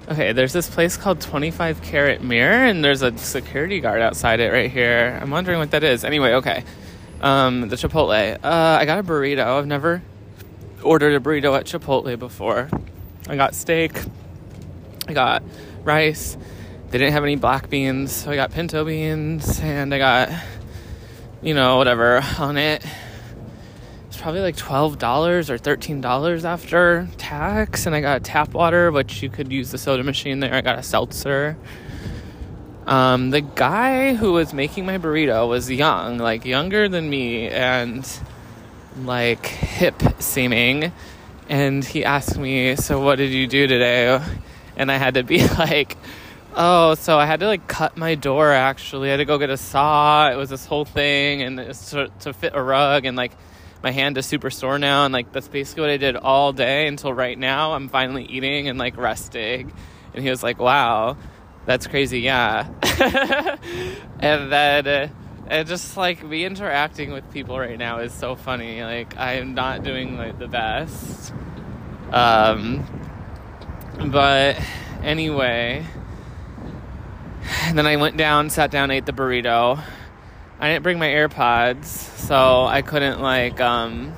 Okay, 0.09 0.33
there's 0.33 0.53
this 0.53 0.69
place 0.69 0.97
called 0.97 1.21
25 1.21 1.83
Carat 1.83 2.21
Mirror, 2.21 2.65
and 2.65 2.85
there's 2.85 3.03
a 3.03 3.17
security 3.17 3.79
guard 3.79 4.03
outside 4.03 4.41
it 4.41 4.53
right 4.53 4.73
here. 4.73 5.17
I'm 5.23 5.31
wondering 5.31 5.61
what 5.61 5.71
that 5.71 5.85
is. 5.85 6.03
Anyway, 6.03 6.33
okay. 6.33 6.65
Um, 7.21 7.69
the 7.69 7.77
Chipotle. 7.77 8.41
Uh, 8.43 8.49
I 8.81 8.85
got 8.87 8.99
a 8.99 9.05
burrito. 9.05 9.47
I've 9.47 9.69
never 9.69 10.03
ordered 10.83 11.15
a 11.15 11.21
burrito 11.21 11.57
at 11.57 11.67
Chipotle 11.67 12.19
before. 12.19 12.69
I 13.29 13.37
got 13.37 13.55
steak, 13.55 13.99
I 15.07 15.13
got 15.13 15.43
rice. 15.85 16.37
They 16.91 16.99
didn't 16.99 17.13
have 17.13 17.23
any 17.23 17.37
black 17.37 17.71
beans, 17.71 18.11
so 18.11 18.33
I 18.33 18.37
got 18.37 18.51
pinto 18.51 18.85
beans, 18.85 19.61
and 19.61 19.95
I 19.95 19.99
got, 19.99 20.31
you 21.41 21.55
know, 21.55 21.77
whatever 21.77 22.21
on 22.39 22.57
it. 22.57 22.85
It's 24.09 24.17
probably 24.17 24.41
like 24.41 24.57
$12 24.57 25.51
or 25.51 25.59
$13 25.59 26.45
after 26.45 27.09
tax, 27.17 27.87
and 27.87 27.95
I 27.95 28.01
got 28.01 28.25
tap 28.25 28.55
water, 28.55 28.91
which 28.91 29.23
you 29.23 29.31
could 29.31 29.53
use 29.53 29.71
the 29.71 29.79
soda 29.79 30.03
machine 30.03 30.41
there. 30.41 30.53
I 30.53 30.63
got 30.63 30.79
a 30.79 30.83
seltzer. 30.83 31.57
Um, 32.87 33.31
the 33.31 33.41
guy 33.41 34.15
who 34.15 34.33
was 34.33 34.53
making 34.53 34.85
my 34.85 34.99
burrito 34.99 35.49
was 35.49 35.71
young, 35.71 36.19
like 36.19 36.45
younger 36.45 36.89
than 36.89 37.09
me, 37.09 37.49
and 37.49 38.05
like 38.99 39.47
hip 39.47 40.03
seeming. 40.19 40.93
And 41.49 41.85
he 41.85 42.05
asked 42.05 42.39
me 42.39 42.77
so 42.77 43.01
what 43.01 43.17
did 43.17 43.31
you 43.31 43.47
do 43.47 43.67
today? 43.67 44.23
And 44.77 44.91
i 44.91 44.97
had 44.97 45.15
to 45.15 45.23
be 45.23 45.47
like 45.59 45.97
oh 46.57 46.95
so 46.95 47.19
i 47.19 47.27
had 47.27 47.41
to 47.41 47.47
like 47.47 47.67
cut 47.67 47.97
my 47.97 48.15
door 48.15 48.53
actually. 48.53 49.09
I 49.09 49.13
had 49.13 49.17
to 49.19 49.25
go 49.25 49.39
get 49.39 49.51
a 49.51 49.57
saw. 49.57 50.31
It 50.31 50.37
was 50.37 50.51
this 50.51 50.67
whole 50.67 50.85
thing 50.85 51.43
and 51.43 51.59
it's 51.59 51.91
to, 51.91 52.11
to 52.21 52.33
fit 52.33 52.53
a 52.55 52.63
rug 52.63 53.05
and 53.05 53.17
like 53.17 53.33
my 53.83 53.91
hand 53.91 54.19
is 54.19 54.27
super 54.27 54.51
sore 54.51 54.79
now 54.79 55.05
and 55.05 55.13
like 55.13 55.33
that's 55.33 55.49
basically 55.49 55.83
what 55.83 55.91
i 55.91 55.97
did 55.97 56.15
all 56.15 56.53
day 56.53 56.87
until 56.87 57.13
right 57.13 57.39
now 57.39 57.73
i'm 57.73 57.89
finally 57.89 58.25
eating 58.25 58.69
and 58.69 58.79
like 58.79 58.97
resting. 58.97 59.73
And 60.13 60.23
he 60.23 60.31
was 60.31 60.43
like 60.43 60.59
wow 60.59 61.17
that's 61.67 61.87
crazy 61.87 62.21
yeah. 62.21 62.69
And 64.21 64.53
then 64.53 64.87
uh, 64.87 65.09
and 65.51 65.67
just 65.67 65.97
like 65.97 66.23
me 66.23 66.45
interacting 66.45 67.11
with 67.11 67.31
people 67.33 67.59
right 67.59 67.77
now 67.77 67.99
is 67.99 68.15
so 68.15 68.37
funny. 68.37 68.83
Like 68.83 69.19
I 69.19 69.35
am 69.35 69.55
not 69.55 69.83
doing 69.83 70.17
like 70.17 70.39
the 70.39 70.47
best. 70.47 71.35
Um, 72.13 72.87
but 74.07 74.57
anyway, 75.03 75.85
and 77.65 77.77
then 77.77 77.87
I 77.87 77.97
went 77.97 78.17
down, 78.17 78.49
sat 78.49 78.71
down, 78.71 78.93
ate 78.93 79.07
the 79.07 79.13
burrito. 79.13 79.83
I 80.61 80.69
didn't 80.69 80.85
bring 80.85 81.01
my 81.01 81.09
AirPods, 81.09 81.85
so 81.85 82.65
I 82.65 82.83
couldn't 82.83 83.21
like 83.21 83.61
um 83.61 84.15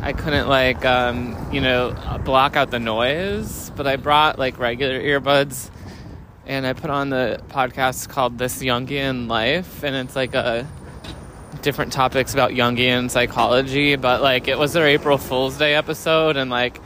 I 0.00 0.14
couldn't 0.14 0.48
like 0.48 0.82
um, 0.86 1.52
you 1.52 1.60
know 1.60 1.94
block 2.24 2.56
out 2.56 2.70
the 2.70 2.80
noise, 2.80 3.70
but 3.76 3.86
I 3.86 3.96
brought 3.96 4.38
like 4.38 4.58
regular 4.58 4.98
earbuds 4.98 5.70
and 6.50 6.66
I 6.66 6.72
put 6.72 6.90
on 6.90 7.10
the 7.10 7.40
podcast 7.48 8.08
called 8.08 8.36
This 8.36 8.60
Jungian 8.60 9.28
Life 9.28 9.84
and 9.84 9.94
it's 9.94 10.16
like 10.16 10.34
a 10.34 10.66
different 11.62 11.92
topics 11.92 12.34
about 12.34 12.50
Jungian 12.50 13.08
psychology, 13.08 13.94
but 13.94 14.20
like 14.20 14.48
it 14.48 14.58
was 14.58 14.72
their 14.72 14.88
April 14.88 15.16
Fool's 15.16 15.56
Day 15.56 15.76
episode 15.76 16.36
and 16.36 16.50
like 16.50 16.80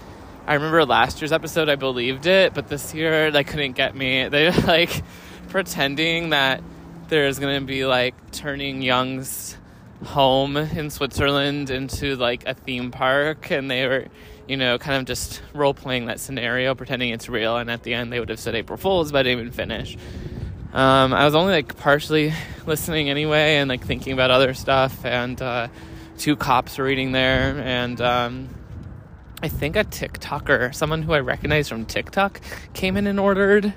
I 0.46 0.52
remember 0.52 0.84
last 0.84 1.22
year's 1.22 1.32
episode 1.32 1.70
I 1.70 1.76
believed 1.76 2.26
it, 2.26 2.52
but 2.52 2.68
this 2.68 2.92
year 2.92 3.30
they 3.30 3.42
couldn't 3.42 3.72
get 3.72 3.96
me. 3.96 4.28
They 4.28 4.50
like 4.50 5.02
pretending 5.48 6.28
that 6.30 6.62
there's 7.08 7.38
to 7.38 7.60
be 7.62 7.86
like 7.86 8.14
turning 8.32 8.82
Jung's 8.82 9.56
home 10.04 10.58
in 10.58 10.90
Switzerland 10.90 11.70
into 11.70 12.16
like 12.16 12.46
a 12.46 12.52
theme 12.52 12.90
park, 12.90 13.50
and 13.50 13.70
they 13.70 13.86
were, 13.86 14.06
you 14.46 14.56
know, 14.56 14.78
kind 14.78 14.98
of 14.98 15.06
just 15.06 15.42
role 15.52 15.74
playing 15.74 16.06
that 16.06 16.20
scenario, 16.20 16.74
pretending 16.74 17.10
it's 17.10 17.28
real. 17.28 17.56
And 17.56 17.70
at 17.70 17.82
the 17.82 17.94
end, 17.94 18.12
they 18.12 18.20
would 18.20 18.28
have 18.28 18.40
said 18.40 18.54
April 18.54 18.76
Fools, 18.76 19.12
but 19.12 19.18
I 19.18 19.22
didn't 19.24 19.40
even 19.40 19.52
finish. 19.52 19.96
Um, 20.72 21.12
I 21.12 21.24
was 21.24 21.34
only 21.34 21.52
like 21.52 21.76
partially 21.76 22.32
listening 22.66 23.08
anyway, 23.10 23.56
and 23.56 23.68
like 23.68 23.84
thinking 23.84 24.12
about 24.12 24.30
other 24.30 24.54
stuff. 24.54 25.04
And 25.04 25.40
uh, 25.40 25.68
two 26.18 26.36
cops 26.36 26.78
were 26.78 26.84
reading 26.84 27.12
there, 27.12 27.58
and 27.58 28.00
um, 28.00 28.48
I 29.42 29.48
think 29.48 29.76
a 29.76 29.84
TikToker, 29.84 30.74
someone 30.74 31.02
who 31.02 31.12
I 31.12 31.20
recognize 31.20 31.68
from 31.68 31.86
TikTok, 31.86 32.40
came 32.72 32.96
in 32.96 33.06
and 33.06 33.20
ordered. 33.20 33.72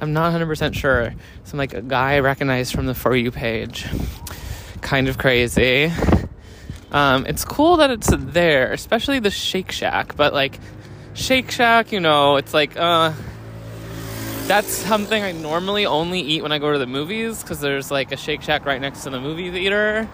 I'm 0.00 0.12
not 0.12 0.32
100% 0.32 0.74
sure. 0.74 1.12
Some 1.42 1.58
like 1.58 1.74
a 1.74 1.82
guy 1.82 2.14
I 2.14 2.20
recognized 2.20 2.72
from 2.72 2.86
the 2.86 2.94
For 2.94 3.16
You 3.16 3.32
page 3.32 3.86
kind 4.80 5.08
of 5.08 5.18
crazy. 5.18 5.92
Um, 6.90 7.26
it's 7.26 7.44
cool 7.44 7.76
that 7.78 7.90
it's 7.90 8.10
there, 8.16 8.72
especially 8.72 9.18
the 9.18 9.30
Shake 9.30 9.72
Shack. 9.72 10.16
But 10.16 10.32
like 10.32 10.58
Shake 11.14 11.50
Shack, 11.50 11.92
you 11.92 12.00
know, 12.00 12.36
it's 12.36 12.54
like 12.54 12.76
uh, 12.76 13.12
that's 14.46 14.68
something 14.68 15.22
I 15.22 15.32
normally 15.32 15.84
only 15.84 16.20
eat 16.20 16.42
when 16.42 16.52
I 16.52 16.58
go 16.58 16.72
to 16.72 16.78
the 16.78 16.86
movies 16.86 17.42
because 17.42 17.60
there's 17.60 17.90
like 17.90 18.12
a 18.12 18.16
Shake 18.16 18.42
Shack 18.42 18.64
right 18.64 18.80
next 18.80 19.02
to 19.04 19.10
the 19.10 19.20
movie 19.20 19.50
theater, 19.50 20.08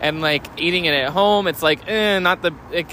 and 0.00 0.20
like 0.20 0.46
eating 0.58 0.86
it 0.86 0.94
at 0.94 1.10
home, 1.10 1.46
it's 1.46 1.62
like 1.62 1.86
eh, 1.86 2.18
not 2.18 2.40
the 2.40 2.52
like, 2.72 2.90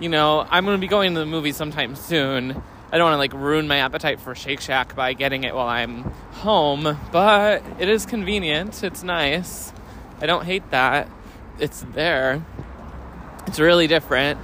you 0.00 0.08
know, 0.08 0.46
I'm 0.50 0.64
gonna 0.64 0.78
be 0.78 0.88
going 0.88 1.12
to 1.14 1.20
the 1.20 1.26
movies 1.26 1.56
sometime 1.56 1.96
soon. 1.96 2.62
I 2.90 2.98
don't 2.98 3.10
want 3.10 3.14
to 3.14 3.18
like 3.18 3.32
ruin 3.34 3.66
my 3.66 3.78
appetite 3.78 4.20
for 4.20 4.34
Shake 4.34 4.60
Shack 4.60 4.94
by 4.94 5.12
getting 5.12 5.44
it 5.44 5.54
while 5.54 5.66
I'm 5.66 6.04
home, 6.32 6.96
but 7.12 7.62
it 7.78 7.88
is 7.88 8.06
convenient. 8.06 8.82
It's 8.82 9.02
nice. 9.02 9.72
I 10.20 10.26
don't 10.26 10.44
hate 10.44 10.70
that. 10.70 11.08
It's 11.58 11.80
there. 11.92 12.44
It's 13.46 13.58
really 13.58 13.86
different. 13.86 14.40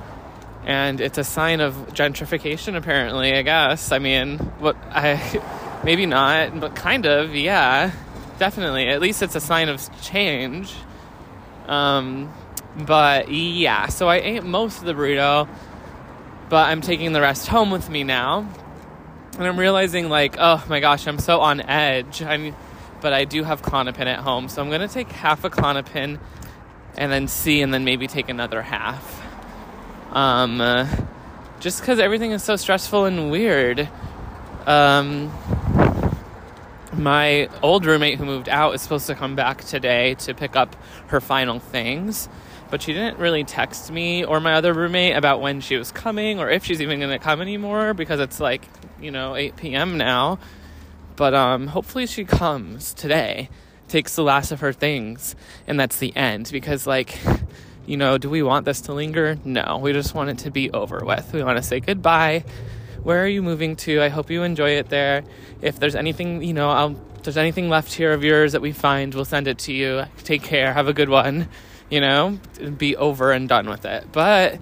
And 0.64 1.00
it's 1.00 1.18
a 1.18 1.24
sign 1.24 1.60
of 1.60 1.74
gentrification, 1.92 2.76
apparently, 2.76 3.34
I 3.34 3.42
guess. 3.42 3.90
I 3.90 3.98
mean, 3.98 4.38
what 4.58 4.76
I 4.90 5.80
maybe 5.84 6.06
not, 6.06 6.58
but 6.60 6.74
kind 6.76 7.06
of, 7.06 7.34
yeah. 7.34 7.90
Definitely. 8.38 8.88
At 8.88 9.00
least 9.00 9.22
it's 9.22 9.34
a 9.34 9.40
sign 9.40 9.68
of 9.68 9.80
change. 10.02 10.72
Um, 11.66 12.32
but 12.76 13.30
yeah, 13.30 13.86
so 13.88 14.08
I 14.08 14.16
ate 14.16 14.44
most 14.44 14.78
of 14.78 14.84
the 14.84 14.94
burrito, 14.94 15.48
but 16.48 16.68
I'm 16.68 16.80
taking 16.80 17.12
the 17.12 17.20
rest 17.20 17.46
home 17.48 17.70
with 17.70 17.88
me 17.90 18.04
now. 18.04 18.48
And 19.38 19.46
I'm 19.46 19.58
realizing, 19.58 20.08
like, 20.08 20.36
oh 20.38 20.64
my 20.68 20.80
gosh, 20.80 21.06
I'm 21.06 21.18
so 21.18 21.40
on 21.40 21.60
edge. 21.60 22.22
I'm 22.22 22.54
but 23.00 23.12
I 23.12 23.24
do 23.24 23.42
have 23.42 23.62
Klonopin 23.62 24.06
at 24.06 24.20
home, 24.20 24.48
so 24.48 24.62
I'm 24.62 24.70
gonna 24.70 24.88
take 24.88 25.10
half 25.10 25.44
a 25.44 25.50
Klonopin 25.50 26.18
and 26.96 27.10
then 27.10 27.28
see, 27.28 27.62
and 27.62 27.72
then 27.72 27.84
maybe 27.84 28.06
take 28.06 28.28
another 28.28 28.62
half. 28.62 29.22
Um, 30.10 30.60
uh, 30.60 30.86
just 31.60 31.80
because 31.80 31.98
everything 31.98 32.32
is 32.32 32.42
so 32.42 32.56
stressful 32.56 33.04
and 33.04 33.30
weird. 33.30 33.88
Um, 34.66 35.32
my 36.92 37.48
old 37.62 37.86
roommate 37.86 38.18
who 38.18 38.24
moved 38.24 38.48
out 38.48 38.74
is 38.74 38.82
supposed 38.82 39.06
to 39.06 39.14
come 39.14 39.34
back 39.34 39.64
today 39.64 40.14
to 40.14 40.34
pick 40.34 40.56
up 40.56 40.76
her 41.06 41.20
final 41.20 41.58
things, 41.58 42.28
but 42.70 42.82
she 42.82 42.92
didn't 42.92 43.18
really 43.18 43.44
text 43.44 43.90
me 43.90 44.24
or 44.24 44.40
my 44.40 44.54
other 44.54 44.74
roommate 44.74 45.16
about 45.16 45.40
when 45.40 45.60
she 45.60 45.76
was 45.76 45.90
coming 45.90 46.38
or 46.38 46.50
if 46.50 46.64
she's 46.64 46.82
even 46.82 46.98
going 47.00 47.10
to 47.10 47.18
come 47.18 47.40
anymore 47.40 47.94
because 47.94 48.20
it's 48.20 48.40
like, 48.40 48.66
you 49.00 49.10
know, 49.10 49.34
8 49.34 49.56
p.m. 49.56 49.96
now. 49.96 50.38
But 51.16 51.34
um, 51.34 51.68
hopefully 51.68 52.06
she 52.06 52.24
comes 52.24 52.92
today, 52.94 53.48
takes 53.92 54.16
the 54.16 54.22
last 54.22 54.50
of 54.50 54.60
her 54.60 54.72
things, 54.72 55.36
and 55.66 55.78
that's 55.78 55.98
the 55.98 56.16
end. 56.16 56.48
Because, 56.50 56.86
like, 56.86 57.18
you 57.86 57.96
know, 57.96 58.18
do 58.18 58.28
we 58.28 58.42
want 58.42 58.64
this 58.64 58.80
to 58.82 58.92
linger? 58.92 59.36
No, 59.44 59.78
we 59.80 59.92
just 59.92 60.14
want 60.14 60.30
it 60.30 60.38
to 60.38 60.50
be 60.50 60.70
over 60.70 61.04
with. 61.04 61.32
We 61.32 61.44
want 61.44 61.58
to 61.58 61.62
say 61.62 61.78
goodbye. 61.78 62.44
Where 63.02 63.22
are 63.22 63.28
you 63.28 63.42
moving 63.42 63.76
to? 63.76 64.00
I 64.00 64.08
hope 64.08 64.30
you 64.30 64.42
enjoy 64.42 64.70
it 64.70 64.88
there. 64.88 65.22
If 65.60 65.78
there's 65.78 65.94
anything, 65.94 66.42
you 66.42 66.54
know, 66.54 66.70
I'll, 66.70 66.96
if 67.16 67.24
there's 67.24 67.36
anything 67.36 67.68
left 67.68 67.92
here 67.92 68.12
of 68.12 68.24
yours 68.24 68.52
that 68.52 68.62
we 68.62 68.72
find, 68.72 69.14
we'll 69.14 69.24
send 69.24 69.46
it 69.46 69.58
to 69.60 69.72
you. 69.72 70.04
Take 70.24 70.42
care. 70.42 70.72
Have 70.72 70.88
a 70.88 70.92
good 70.92 71.08
one. 71.08 71.48
You 71.90 72.00
know, 72.00 72.38
be 72.78 72.96
over 72.96 73.32
and 73.32 73.48
done 73.48 73.68
with 73.68 73.84
it. 73.84 74.06
But, 74.12 74.58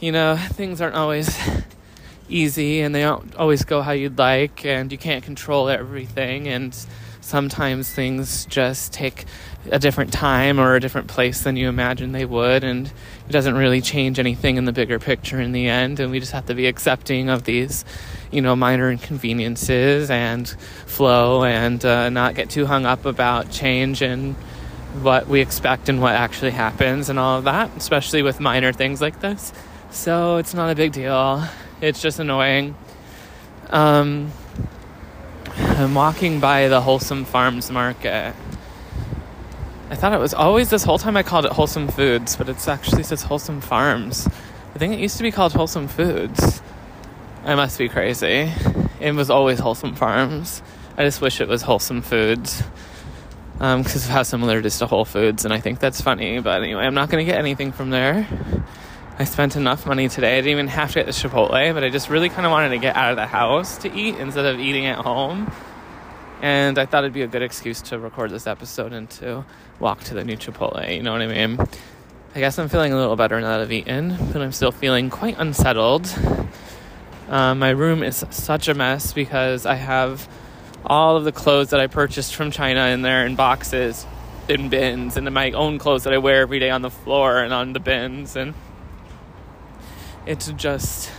you 0.00 0.10
know, 0.10 0.36
things 0.36 0.80
aren't 0.80 0.96
always 0.96 1.38
easy 2.28 2.80
and 2.80 2.94
they 2.94 3.02
don't 3.02 3.34
always 3.36 3.64
go 3.64 3.82
how 3.82 3.92
you'd 3.92 4.18
like 4.18 4.64
and 4.66 4.90
you 4.90 4.98
can't 4.98 5.22
control 5.22 5.68
everything 5.68 6.48
and 6.48 6.76
sometimes 7.26 7.90
things 7.92 8.46
just 8.46 8.92
take 8.92 9.24
a 9.70 9.78
different 9.78 10.12
time 10.12 10.60
or 10.60 10.76
a 10.76 10.80
different 10.80 11.08
place 11.08 11.42
than 11.42 11.56
you 11.56 11.68
imagine 11.68 12.12
they 12.12 12.24
would 12.24 12.62
and 12.62 12.86
it 12.86 13.32
doesn't 13.32 13.56
really 13.56 13.80
change 13.80 14.18
anything 14.18 14.56
in 14.56 14.64
the 14.64 14.72
bigger 14.72 14.98
picture 14.98 15.40
in 15.40 15.52
the 15.52 15.68
end 15.68 15.98
and 15.98 16.10
we 16.10 16.20
just 16.20 16.32
have 16.32 16.46
to 16.46 16.54
be 16.54 16.66
accepting 16.66 17.28
of 17.28 17.44
these 17.44 17.84
you 18.30 18.40
know 18.40 18.54
minor 18.54 18.90
inconveniences 18.90 20.08
and 20.10 20.48
flow 20.86 21.44
and 21.44 21.84
uh, 21.84 22.08
not 22.08 22.34
get 22.34 22.48
too 22.48 22.64
hung 22.64 22.86
up 22.86 23.04
about 23.04 23.50
change 23.50 24.02
and 24.02 24.34
what 25.02 25.26
we 25.26 25.40
expect 25.40 25.88
and 25.88 26.00
what 26.00 26.14
actually 26.14 26.52
happens 26.52 27.08
and 27.08 27.18
all 27.18 27.38
of 27.38 27.44
that 27.44 27.70
especially 27.76 28.22
with 28.22 28.38
minor 28.38 28.72
things 28.72 29.00
like 29.00 29.20
this 29.20 29.52
so 29.90 30.36
it's 30.36 30.54
not 30.54 30.70
a 30.70 30.74
big 30.74 30.92
deal 30.92 31.44
it's 31.80 32.00
just 32.00 32.18
annoying. 32.18 32.74
Um, 33.68 34.32
I'm 35.58 35.94
walking 35.94 36.40
by 36.40 36.68
the 36.68 36.80
Wholesome 36.80 37.24
Farms 37.24 37.70
Market. 37.70 38.34
I 39.88 39.94
thought 39.94 40.12
it 40.12 40.18
was 40.18 40.34
always 40.34 40.68
this 40.70 40.84
whole 40.84 40.98
time 40.98 41.16
I 41.16 41.22
called 41.22 41.46
it 41.46 41.52
Wholesome 41.52 41.88
Foods, 41.88 42.36
but 42.36 42.48
it's 42.48 42.68
actually 42.68 43.02
says 43.02 43.22
Wholesome 43.22 43.60
Farms. 43.60 44.28
I 44.74 44.78
think 44.78 44.92
it 44.92 44.98
used 44.98 45.16
to 45.16 45.22
be 45.22 45.30
called 45.30 45.52
Wholesome 45.52 45.88
Foods. 45.88 46.60
I 47.44 47.54
must 47.54 47.78
be 47.78 47.88
crazy. 47.88 48.52
It 49.00 49.14
was 49.14 49.30
always 49.30 49.58
Wholesome 49.58 49.94
Farms. 49.94 50.62
I 50.96 51.04
just 51.04 51.20
wish 51.20 51.40
it 51.40 51.48
was 51.48 51.62
Wholesome 51.62 52.02
Foods 52.02 52.62
because 53.58 53.96
um, 53.96 54.02
of 54.02 54.08
how 54.08 54.22
similar 54.22 54.58
it 54.58 54.66
is 54.66 54.78
to 54.80 54.86
Whole 54.86 55.06
Foods, 55.06 55.46
and 55.46 55.54
I 55.54 55.60
think 55.60 55.78
that's 55.78 56.00
funny. 56.02 56.40
But 56.40 56.62
anyway, 56.62 56.84
I'm 56.84 56.94
not 56.94 57.08
going 57.08 57.24
to 57.24 57.30
get 57.30 57.38
anything 57.38 57.72
from 57.72 57.88
there. 57.88 58.28
I 59.18 59.24
spent 59.24 59.56
enough 59.56 59.86
money 59.86 60.10
today. 60.10 60.34
I 60.34 60.40
didn't 60.42 60.50
even 60.50 60.68
have 60.68 60.92
to 60.92 60.96
get 60.96 61.06
the 61.06 61.12
Chipotle, 61.12 61.72
but 61.72 61.82
I 61.82 61.88
just 61.88 62.10
really 62.10 62.28
kind 62.28 62.44
of 62.44 62.52
wanted 62.52 62.68
to 62.68 62.78
get 62.78 62.96
out 62.96 63.12
of 63.12 63.16
the 63.16 63.26
house 63.26 63.78
to 63.78 63.90
eat 63.90 64.16
instead 64.16 64.44
of 64.44 64.60
eating 64.60 64.84
at 64.84 64.98
home. 64.98 65.50
And 66.42 66.78
I 66.78 66.84
thought 66.84 67.04
it'd 67.04 67.14
be 67.14 67.22
a 67.22 67.26
good 67.26 67.40
excuse 67.40 67.80
to 67.82 67.98
record 67.98 68.30
this 68.30 68.46
episode 68.46 68.92
and 68.92 69.08
to 69.12 69.46
walk 69.80 70.00
to 70.04 70.14
the 70.14 70.22
new 70.22 70.36
Chipotle. 70.36 70.94
You 70.94 71.02
know 71.02 71.12
what 71.12 71.22
I 71.22 71.28
mean? 71.28 71.58
I 72.34 72.40
guess 72.40 72.58
I'm 72.58 72.68
feeling 72.68 72.92
a 72.92 72.96
little 72.96 73.16
better 73.16 73.40
now 73.40 73.52
that 73.52 73.60
I've 73.62 73.72
eaten, 73.72 74.18
but 74.34 74.42
I'm 74.42 74.52
still 74.52 74.70
feeling 74.70 75.08
quite 75.08 75.38
unsettled. 75.38 76.14
Um, 77.30 77.58
my 77.58 77.70
room 77.70 78.02
is 78.02 78.22
such 78.28 78.68
a 78.68 78.74
mess 78.74 79.14
because 79.14 79.64
I 79.64 79.76
have 79.76 80.28
all 80.84 81.16
of 81.16 81.24
the 81.24 81.32
clothes 81.32 81.70
that 81.70 81.80
I 81.80 81.86
purchased 81.86 82.34
from 82.34 82.50
China 82.50 82.88
in 82.88 83.00
there 83.00 83.24
in 83.24 83.34
boxes, 83.34 84.04
in 84.46 84.68
bins, 84.68 85.16
and 85.16 85.32
my 85.32 85.52
own 85.52 85.78
clothes 85.78 86.04
that 86.04 86.12
I 86.12 86.18
wear 86.18 86.42
every 86.42 86.58
day 86.58 86.68
on 86.68 86.82
the 86.82 86.90
floor 86.90 87.38
and 87.38 87.54
on 87.54 87.72
the 87.72 87.80
bins. 87.80 88.36
And 88.36 88.52
it's 90.26 90.50
just 90.52 91.10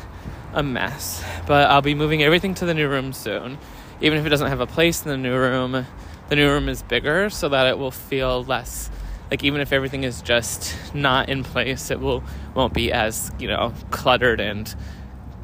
a 0.53 0.63
mess. 0.63 1.23
But 1.45 1.69
I'll 1.69 1.81
be 1.81 1.95
moving 1.95 2.23
everything 2.23 2.53
to 2.55 2.65
the 2.65 2.73
new 2.73 2.87
room 2.87 3.13
soon. 3.13 3.57
Even 4.01 4.19
if 4.19 4.25
it 4.25 4.29
doesn't 4.29 4.47
have 4.47 4.59
a 4.59 4.67
place 4.67 5.03
in 5.03 5.09
the 5.09 5.17
new 5.17 5.35
room, 5.35 5.85
the 6.29 6.35
new 6.35 6.49
room 6.49 6.69
is 6.69 6.83
bigger 6.83 7.29
so 7.29 7.49
that 7.49 7.67
it 7.67 7.77
will 7.77 7.91
feel 7.91 8.43
less 8.43 8.89
like 9.29 9.43
even 9.43 9.61
if 9.61 9.73
everything 9.73 10.03
is 10.03 10.21
just 10.21 10.75
not 10.93 11.29
in 11.29 11.43
place, 11.43 11.91
it 11.91 11.99
will 11.99 12.23
won't 12.53 12.73
be 12.73 12.91
as, 12.91 13.31
you 13.39 13.47
know, 13.47 13.73
cluttered 13.91 14.39
and 14.39 14.73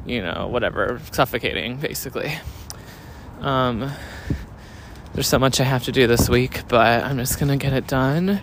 you 0.06 0.20
know, 0.20 0.48
whatever, 0.48 1.00
suffocating 1.12 1.76
basically. 1.76 2.32
Um 3.40 3.90
there's 5.12 5.28
so 5.28 5.38
much 5.38 5.60
I 5.60 5.64
have 5.64 5.84
to 5.84 5.92
do 5.92 6.06
this 6.06 6.28
week, 6.28 6.62
but 6.68 7.04
I'm 7.04 7.18
just 7.18 7.38
to 7.38 7.56
get 7.56 7.72
it 7.72 7.86
done. 7.86 8.42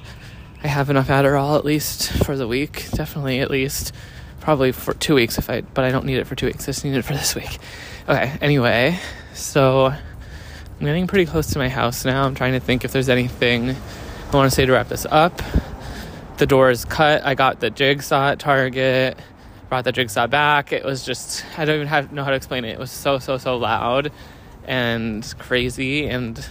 I 0.64 0.68
have 0.68 0.90
enough 0.90 1.08
Adderall 1.08 1.58
at 1.58 1.66
least 1.66 2.12
for 2.24 2.38
the 2.38 2.48
week, 2.48 2.88
definitely 2.92 3.40
at 3.40 3.52
least 3.52 3.94
probably 4.42 4.72
for 4.72 4.94
two 4.96 5.16
weeks 5.16 5.38
if 5.38 5.50
I, 5.50 5.62
but 5.62 5.86
I 5.86 5.92
don't 5.92 6.06
need 6.06 6.18
it 6.18 6.28
for 6.28 6.36
two 6.36 6.48
weeks. 6.48 6.66
I 6.66 6.68
just 6.68 6.84
need 6.84 6.96
it 6.96 7.04
for 7.04 7.14
this 7.14 7.36
week. 7.36 7.58
Okay. 8.10 8.34
Anyway, 8.42 9.00
so 9.34 9.86
I'm 9.86 10.86
getting 10.86 11.08
pretty 11.08 11.26
close 11.26 11.52
to 11.52 11.60
my 11.60 11.70
house 11.70 12.04
now. 12.04 12.26
I'm 12.26 12.36
trying 12.36 12.54
to 12.54 12.60
think 12.60 12.84
if 12.84 12.92
there's 12.92 13.10
anything 13.10 13.70
I 13.70 14.36
want 14.36 14.50
to 14.50 14.56
say 14.56 14.66
to 14.66 14.72
wrap 14.74 14.90
this 14.90 15.06
up. 15.10 15.42
The 16.38 16.48
door 16.48 16.72
is 16.72 16.86
cut. 16.86 17.24
I 17.24 17.36
got 17.36 17.60
the 17.60 17.70
jigsaw 17.70 18.30
at 18.30 18.40
Target. 18.40 19.18
brought 19.70 19.84
the 19.84 19.92
jigsaw 19.92 20.28
back. 20.28 20.74
It 20.74 20.84
was 20.84 21.06
just 21.06 21.46
I 21.58 21.66
don't 21.66 21.76
even 21.76 21.88
have, 21.88 22.12
know 22.12 22.24
how 22.24 22.32
to 22.32 22.36
explain 22.36 22.66
it. 22.66 22.70
It 22.70 22.80
was 22.80 22.92
so 22.92 23.20
so 23.20 23.38
so 23.38 23.58
loud 23.58 24.12
and 24.66 25.34
crazy 25.38 26.08
and 26.08 26.38
it 26.38 26.50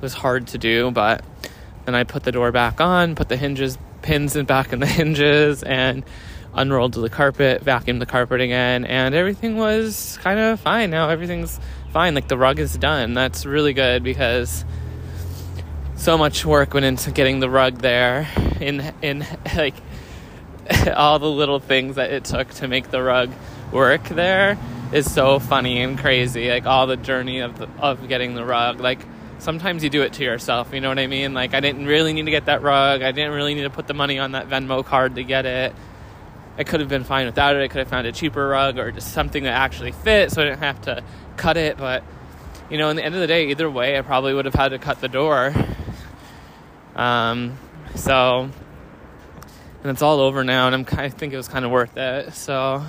was 0.00 0.14
hard 0.14 0.48
to 0.48 0.58
do. 0.58 0.90
But 0.90 1.24
then 1.84 1.94
I 1.94 2.04
put 2.04 2.24
the 2.24 2.32
door 2.32 2.50
back 2.50 2.80
on, 2.80 3.14
put 3.14 3.28
the 3.28 3.36
hinges 3.36 3.78
pins 4.02 4.36
in 4.36 4.46
back 4.46 4.72
in 4.72 4.80
the 4.80 4.86
hinges, 5.00 5.62
and 5.62 6.04
unrolled 6.54 6.94
the 6.94 7.10
carpet, 7.10 7.64
vacuumed 7.64 7.98
the 8.00 8.06
carpet 8.06 8.40
again, 8.40 8.84
and 8.84 9.14
everything 9.14 9.56
was 9.56 10.18
kind 10.22 10.38
of 10.38 10.60
fine. 10.60 10.90
Now 10.90 11.08
everything's 11.08 11.60
fine. 11.92 12.14
Like 12.14 12.28
the 12.28 12.38
rug 12.38 12.58
is 12.58 12.76
done. 12.76 13.14
That's 13.14 13.46
really 13.46 13.72
good 13.72 14.02
because 14.02 14.64
so 15.96 16.16
much 16.16 16.44
work 16.44 16.74
went 16.74 16.86
into 16.86 17.10
getting 17.10 17.40
the 17.40 17.50
rug 17.50 17.78
there 17.78 18.28
in 18.60 18.92
in 19.02 19.26
like 19.56 19.74
all 20.94 21.18
the 21.18 21.30
little 21.30 21.60
things 21.60 21.96
that 21.96 22.12
it 22.12 22.24
took 22.24 22.48
to 22.50 22.68
make 22.68 22.90
the 22.90 23.02
rug 23.02 23.30
work 23.72 24.04
there 24.08 24.58
is 24.92 25.10
so 25.12 25.38
funny 25.38 25.82
and 25.82 25.98
crazy. 25.98 26.50
Like 26.50 26.66
all 26.66 26.86
the 26.86 26.96
journey 26.96 27.40
of 27.40 27.58
the, 27.58 27.68
of 27.78 28.08
getting 28.08 28.34
the 28.34 28.44
rug. 28.44 28.80
Like 28.80 29.00
sometimes 29.38 29.84
you 29.84 29.90
do 29.90 30.02
it 30.02 30.14
to 30.14 30.24
yourself. 30.24 30.72
You 30.72 30.80
know 30.80 30.88
what 30.88 30.98
I 30.98 31.06
mean? 31.06 31.34
Like 31.34 31.54
I 31.54 31.60
didn't 31.60 31.86
really 31.86 32.12
need 32.12 32.24
to 32.24 32.30
get 32.30 32.46
that 32.46 32.62
rug. 32.62 33.02
I 33.02 33.12
didn't 33.12 33.32
really 33.32 33.54
need 33.54 33.62
to 33.62 33.70
put 33.70 33.86
the 33.86 33.94
money 33.94 34.18
on 34.18 34.32
that 34.32 34.48
Venmo 34.48 34.84
card 34.84 35.16
to 35.16 35.24
get 35.24 35.46
it. 35.46 35.74
I 36.58 36.64
could 36.64 36.80
have 36.80 36.88
been 36.88 37.04
fine 37.04 37.26
without 37.26 37.56
it. 37.56 37.62
I 37.62 37.68
could 37.68 37.78
have 37.78 37.88
found 37.88 38.06
a 38.06 38.12
cheaper 38.12 38.48
rug 38.48 38.78
or 38.78 38.90
just 38.90 39.12
something 39.12 39.44
that 39.44 39.52
actually 39.52 39.92
fit, 39.92 40.32
so 40.32 40.42
I 40.42 40.46
didn't 40.46 40.58
have 40.58 40.80
to 40.82 41.04
cut 41.36 41.56
it. 41.56 41.76
But 41.76 42.02
you 42.68 42.76
know, 42.78 42.90
in 42.90 42.96
the 42.96 43.04
end 43.04 43.14
of 43.14 43.20
the 43.20 43.26
day, 43.26 43.48
either 43.48 43.70
way, 43.70 43.96
I 43.96 44.02
probably 44.02 44.34
would 44.34 44.44
have 44.44 44.54
had 44.54 44.70
to 44.70 44.78
cut 44.78 45.00
the 45.00 45.08
door. 45.08 45.54
Um, 46.96 47.56
so 47.94 48.50
and 49.82 49.92
it's 49.92 50.02
all 50.02 50.20
over 50.20 50.44
now, 50.44 50.66
and 50.66 50.74
I'm 50.74 50.98
I 50.98 51.08
think 51.08 51.32
it 51.32 51.36
was 51.36 51.48
kind 51.48 51.64
of 51.64 51.70
worth 51.70 51.96
it. 51.96 52.34
So 52.34 52.84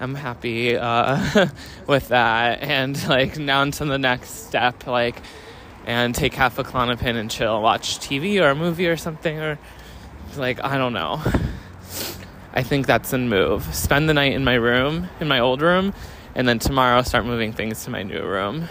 I'm 0.00 0.14
happy 0.14 0.76
uh, 0.76 1.46
with 1.86 2.08
that, 2.08 2.62
and 2.62 3.08
like 3.08 3.38
now 3.38 3.64
to 3.64 3.84
the 3.84 3.98
next 3.98 4.46
step, 4.46 4.86
like 4.86 5.22
and 5.86 6.14
take 6.14 6.34
half 6.34 6.58
a 6.58 6.64
Klonopin 6.64 7.16
and 7.16 7.30
chill, 7.30 7.62
watch 7.62 7.98
TV 7.98 8.42
or 8.42 8.50
a 8.50 8.54
movie 8.54 8.88
or 8.88 8.96
something, 8.96 9.38
or 9.38 9.58
like 10.36 10.62
I 10.64 10.78
don't 10.78 10.92
know. 10.92 11.22
I 12.52 12.62
think 12.62 12.86
that's 12.86 13.12
a 13.12 13.18
move. 13.18 13.74
Spend 13.74 14.08
the 14.08 14.14
night 14.14 14.32
in 14.32 14.44
my 14.44 14.54
room, 14.54 15.08
in 15.20 15.28
my 15.28 15.40
old 15.40 15.62
room, 15.62 15.94
and 16.34 16.48
then 16.48 16.58
tomorrow 16.58 17.02
start 17.02 17.24
moving 17.24 17.52
things 17.52 17.84
to 17.84 17.90
my 17.90 18.02
new 18.02 18.22
room. 18.22 18.68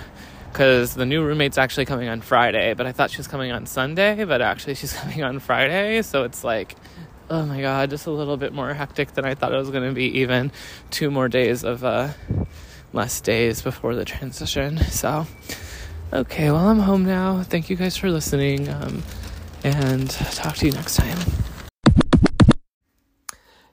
Because 0.51 0.95
the 0.95 1.05
new 1.05 1.24
roommate's 1.24 1.57
actually 1.57 1.86
coming 1.86 2.09
on 2.09 2.21
Friday, 2.21 2.74
but 2.74 2.88
I 2.88 2.91
thought 2.91 3.12
she 3.12 3.17
was 3.17 3.27
coming 3.27 3.51
on 3.51 3.65
Sunday, 3.67 4.24
but 4.25 4.41
actually 4.41 4.75
she's 4.75 4.93
coming 5.01 5.24
on 5.24 5.39
Friday, 5.39 6.01
so 6.01 6.24
it's 6.24 6.43
like 6.43 6.75
oh 7.29 7.45
my 7.45 7.62
god, 7.62 7.89
just 7.89 8.07
a 8.07 8.12
little 8.12 8.38
bit 8.38 8.53
more 8.53 8.74
hectic 8.74 9.13
than 9.13 9.25
I 9.25 9.36
thought 9.36 9.53
it 9.53 9.57
was 9.57 9.69
going 9.69 9.88
to 9.88 9.93
be. 9.93 10.05
Even 10.19 10.51
two 10.89 11.12
more 11.12 11.27
days 11.29 11.63
of 11.63 11.83
uh, 11.83 12.09
less 12.93 13.21
days 13.21 13.62
before 13.62 13.95
the 13.95 14.05
transition. 14.05 14.77
So, 14.77 15.27
okay, 16.12 16.51
well, 16.51 16.67
I'm 16.67 16.79
home 16.79 17.05
now. 17.05 17.43
Thank 17.43 17.69
you 17.69 17.75
guys 17.75 17.95
for 17.98 18.09
listening, 18.09 18.69
um, 18.69 19.03
and 19.63 20.09
talk 20.09 20.55
to 20.57 20.65
you 20.65 20.71
next 20.71 20.95
time. 20.95 21.17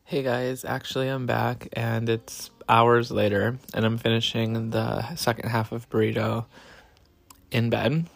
Hey 0.08 0.22
guys, 0.22 0.64
actually, 0.64 1.08
I'm 1.08 1.26
back, 1.26 1.66
and 1.72 2.08
it's 2.08 2.52
hours 2.68 3.10
later, 3.10 3.58
and 3.74 3.84
I'm 3.84 3.98
finishing 3.98 4.70
the 4.70 5.16
second 5.16 5.48
half 5.48 5.72
of 5.72 5.90
Burrito 5.90 6.44
in 7.50 7.70
bed. 7.70 8.06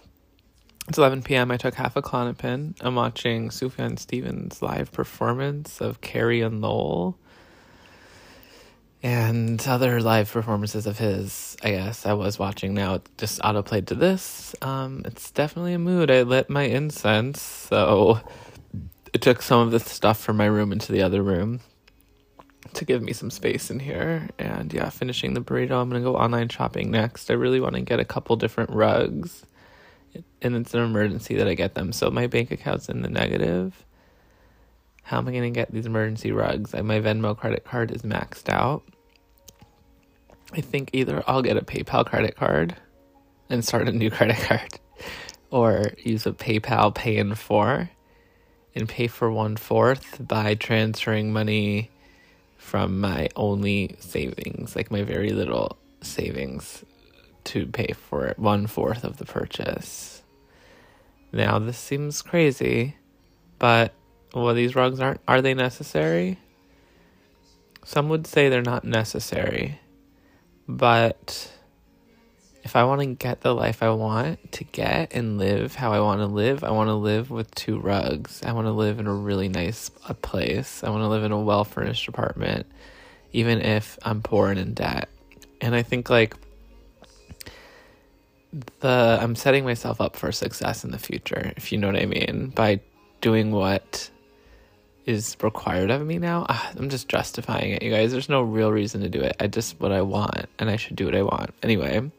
It's 0.88 0.98
11 0.98 1.24
p.m. 1.24 1.50
I 1.50 1.56
took 1.56 1.74
half 1.74 1.96
a 1.96 2.00
Klonopin. 2.00 2.76
I'm 2.80 2.94
watching 2.94 3.48
Sufjan 3.48 3.98
Stevens' 3.98 4.62
live 4.62 4.92
performance 4.92 5.80
of 5.80 6.00
Carrie 6.00 6.42
and 6.42 6.60
Lowell. 6.60 7.18
And 9.02 9.60
other 9.66 10.00
live 10.00 10.30
performances 10.30 10.86
of 10.86 10.98
his, 10.98 11.56
I 11.64 11.72
guess, 11.72 12.06
I 12.06 12.12
was 12.12 12.38
watching 12.38 12.72
now. 12.72 12.94
It 12.94 13.08
just 13.18 13.40
autoplayed 13.40 13.86
to 13.86 13.96
this. 13.96 14.54
Um, 14.62 15.02
it's 15.06 15.32
definitely 15.32 15.74
a 15.74 15.80
mood. 15.80 16.08
I 16.08 16.22
lit 16.22 16.48
my 16.50 16.62
incense, 16.62 17.42
so 17.42 18.20
it 19.12 19.22
took 19.22 19.42
some 19.42 19.58
of 19.58 19.72
the 19.72 19.80
stuff 19.80 20.20
from 20.20 20.36
my 20.36 20.46
room 20.46 20.70
into 20.70 20.92
the 20.92 21.02
other 21.02 21.20
room 21.20 21.58
to 22.74 22.84
give 22.84 23.02
me 23.02 23.12
some 23.12 23.30
space 23.30 23.70
in 23.70 23.80
here. 23.80 24.28
And 24.38 24.72
yeah, 24.72 24.90
finishing 24.90 25.34
the 25.34 25.40
burrito. 25.40 25.72
I'm 25.72 25.88
gonna 25.90 26.00
go 26.00 26.16
online 26.16 26.48
shopping 26.48 26.90
next. 26.90 27.30
I 27.30 27.34
really 27.34 27.60
want 27.60 27.74
to 27.74 27.80
get 27.80 28.00
a 28.00 28.04
couple 28.04 28.36
different 28.36 28.70
rugs 28.70 29.44
and 30.42 30.56
it's 30.56 30.74
an 30.74 30.80
emergency 30.80 31.36
that 31.36 31.48
I 31.48 31.54
get 31.54 31.74
them. 31.74 31.92
So 31.92 32.10
my 32.10 32.26
bank 32.26 32.50
account's 32.50 32.88
in 32.88 33.02
the 33.02 33.08
negative. 33.08 33.84
How 35.02 35.18
am 35.18 35.28
I 35.28 35.32
going 35.32 35.42
to 35.42 35.50
get 35.50 35.72
these 35.72 35.86
emergency 35.86 36.32
rugs? 36.32 36.72
My 36.72 37.00
Venmo 37.00 37.36
credit 37.36 37.64
card 37.64 37.90
is 37.90 38.02
maxed 38.02 38.48
out. 38.48 38.82
I 40.52 40.60
think 40.60 40.90
either 40.92 41.22
I'll 41.26 41.42
get 41.42 41.56
a 41.56 41.64
PayPal 41.64 42.04
credit 42.04 42.36
card 42.36 42.76
and 43.48 43.64
start 43.64 43.88
a 43.88 43.92
new 43.92 44.10
credit 44.10 44.38
card, 44.38 44.80
or 45.50 45.92
use 45.98 46.26
a 46.26 46.32
PayPal 46.32 46.94
pay 46.94 47.16
in 47.16 47.34
four 47.34 47.90
and 48.74 48.88
pay 48.88 49.06
for 49.08 49.30
one 49.30 49.56
fourth 49.56 50.26
by 50.26 50.54
transferring 50.54 51.32
money 51.32 51.90
from 52.60 53.00
my 53.00 53.26
only 53.36 53.96
savings, 54.00 54.76
like 54.76 54.90
my 54.90 55.02
very 55.02 55.30
little 55.30 55.78
savings 56.02 56.84
to 57.42 57.66
pay 57.66 57.92
for 57.92 58.34
one 58.36 58.66
fourth 58.66 59.02
of 59.02 59.16
the 59.16 59.24
purchase. 59.24 60.22
Now, 61.32 61.58
this 61.58 61.78
seems 61.78 62.20
crazy, 62.20 62.96
but 63.58 63.94
well, 64.34 64.54
these 64.54 64.76
rugs 64.76 65.00
aren't. 65.00 65.20
Are 65.26 65.40
they 65.40 65.54
necessary? 65.54 66.38
Some 67.82 68.10
would 68.10 68.26
say 68.26 68.48
they're 68.48 68.62
not 68.62 68.84
necessary, 68.84 69.80
but 70.68 71.50
if 72.62 72.76
I 72.76 72.84
want 72.84 73.00
to 73.00 73.06
get 73.06 73.40
the 73.40 73.54
life 73.54 73.82
I 73.82 73.90
want 73.90 74.52
to 74.52 74.64
get 74.64 75.14
and 75.14 75.38
live 75.38 75.74
how 75.74 75.92
I 75.92 76.00
want 76.00 76.20
to 76.20 76.26
live, 76.26 76.62
I 76.62 76.70
want 76.70 76.88
to 76.88 76.94
live 76.94 77.30
with 77.30 77.54
two 77.54 77.78
rugs. 77.78 78.42
I 78.44 78.52
want 78.52 78.66
to 78.66 78.72
live 78.72 78.98
in 78.98 79.06
a 79.06 79.14
really 79.14 79.48
nice 79.48 79.90
place. 80.22 80.84
I 80.84 80.90
want 80.90 81.02
to 81.02 81.08
live 81.08 81.24
in 81.24 81.32
a 81.32 81.40
well 81.40 81.64
furnished 81.64 82.08
apartment, 82.08 82.66
even 83.32 83.60
if 83.60 83.98
I'm 84.02 84.22
poor 84.22 84.50
and 84.50 84.58
in 84.58 84.74
debt. 84.74 85.08
And 85.60 85.74
I 85.74 85.82
think 85.82 86.10
like 86.10 86.34
the 88.80 89.18
I'm 89.20 89.36
setting 89.36 89.64
myself 89.64 90.00
up 90.00 90.16
for 90.16 90.30
success 90.32 90.84
in 90.84 90.90
the 90.90 90.98
future, 90.98 91.52
if 91.56 91.72
you 91.72 91.78
know 91.78 91.86
what 91.86 91.96
I 91.96 92.06
mean, 92.06 92.52
by 92.54 92.80
doing 93.20 93.52
what 93.52 94.10
is 95.06 95.36
required 95.42 95.90
of 95.90 96.04
me 96.06 96.18
now. 96.18 96.46
Ah, 96.48 96.72
I'm 96.76 96.90
just 96.90 97.08
justifying 97.08 97.72
it, 97.72 97.82
you 97.82 97.90
guys. 97.90 98.12
There's 98.12 98.28
no 98.28 98.42
real 98.42 98.70
reason 98.70 99.00
to 99.00 99.08
do 99.08 99.20
it. 99.20 99.34
I 99.40 99.46
just 99.46 99.80
what 99.80 99.92
I 99.92 100.02
want, 100.02 100.46
and 100.58 100.68
I 100.70 100.76
should 100.76 100.96
do 100.96 101.06
what 101.06 101.14
I 101.14 101.22
want 101.22 101.54
anyway. 101.62 102.10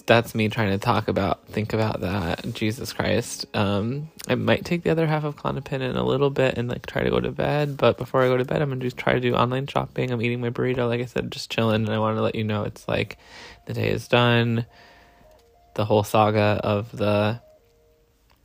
That's 0.00 0.34
me 0.34 0.48
trying 0.48 0.70
to 0.70 0.78
talk 0.78 1.08
about, 1.08 1.46
think 1.48 1.74
about 1.74 2.00
that. 2.00 2.54
Jesus 2.54 2.94
Christ. 2.94 3.44
Um, 3.54 4.10
I 4.26 4.36
might 4.36 4.64
take 4.64 4.84
the 4.84 4.90
other 4.90 5.06
half 5.06 5.24
of 5.24 5.36
Klonopin 5.36 5.82
in 5.82 5.96
a 5.96 6.02
little 6.02 6.30
bit 6.30 6.56
and 6.56 6.68
like 6.68 6.86
try 6.86 7.02
to 7.02 7.10
go 7.10 7.20
to 7.20 7.30
bed. 7.30 7.76
But 7.76 7.98
before 7.98 8.22
I 8.22 8.28
go 8.28 8.38
to 8.38 8.44
bed, 8.44 8.62
I'm 8.62 8.70
gonna 8.70 8.80
just 8.80 8.96
try 8.96 9.12
to 9.12 9.20
do 9.20 9.34
online 9.34 9.66
shopping. 9.66 10.10
I'm 10.10 10.22
eating 10.22 10.40
my 10.40 10.48
burrito, 10.48 10.88
like 10.88 11.02
I 11.02 11.04
said, 11.04 11.30
just 11.30 11.50
chilling. 11.50 11.84
And 11.84 11.90
I 11.90 11.98
want 11.98 12.16
to 12.16 12.22
let 12.22 12.34
you 12.34 12.44
know 12.44 12.64
it's 12.64 12.88
like 12.88 13.18
the 13.66 13.74
day 13.74 13.90
is 13.90 14.08
done 14.08 14.64
the 15.74 15.84
whole 15.84 16.04
saga 16.04 16.60
of 16.62 16.90
the 16.96 17.40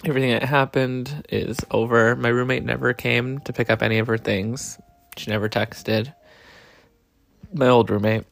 everything 0.05 0.31
that 0.31 0.43
happened 0.43 1.25
is 1.29 1.57
over. 1.71 2.15
My 2.15 2.29
roommate 2.29 2.63
never 2.63 2.93
came 2.93 3.39
to 3.39 3.53
pick 3.53 3.69
up 3.69 3.81
any 3.81 3.99
of 3.99 4.07
her 4.07 4.17
things. 4.17 4.77
She 5.15 5.31
never 5.31 5.49
texted. 5.49 6.13
My 7.53 7.67
old 7.67 7.89
roommate. 7.89 8.25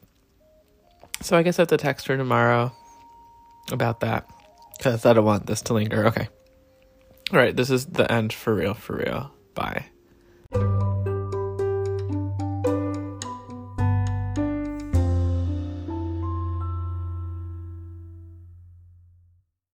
So 1.22 1.36
I 1.36 1.42
guess 1.42 1.58
I 1.58 1.62
have 1.62 1.68
to 1.68 1.76
text 1.78 2.06
her 2.08 2.16
tomorrow 2.16 2.72
about 3.72 4.00
that 4.00 4.28
because 4.76 5.06
I 5.06 5.12
don't 5.12 5.24
want 5.24 5.46
this 5.46 5.62
to 5.62 5.74
linger. 5.74 6.06
Okay. 6.06 6.28
All 7.32 7.38
right, 7.38 7.56
this 7.56 7.70
is 7.70 7.86
the 7.86 8.10
end 8.10 8.32
for 8.32 8.54
real, 8.54 8.74
for 8.74 8.96
real. 8.96 9.32
Bye. 9.54 9.86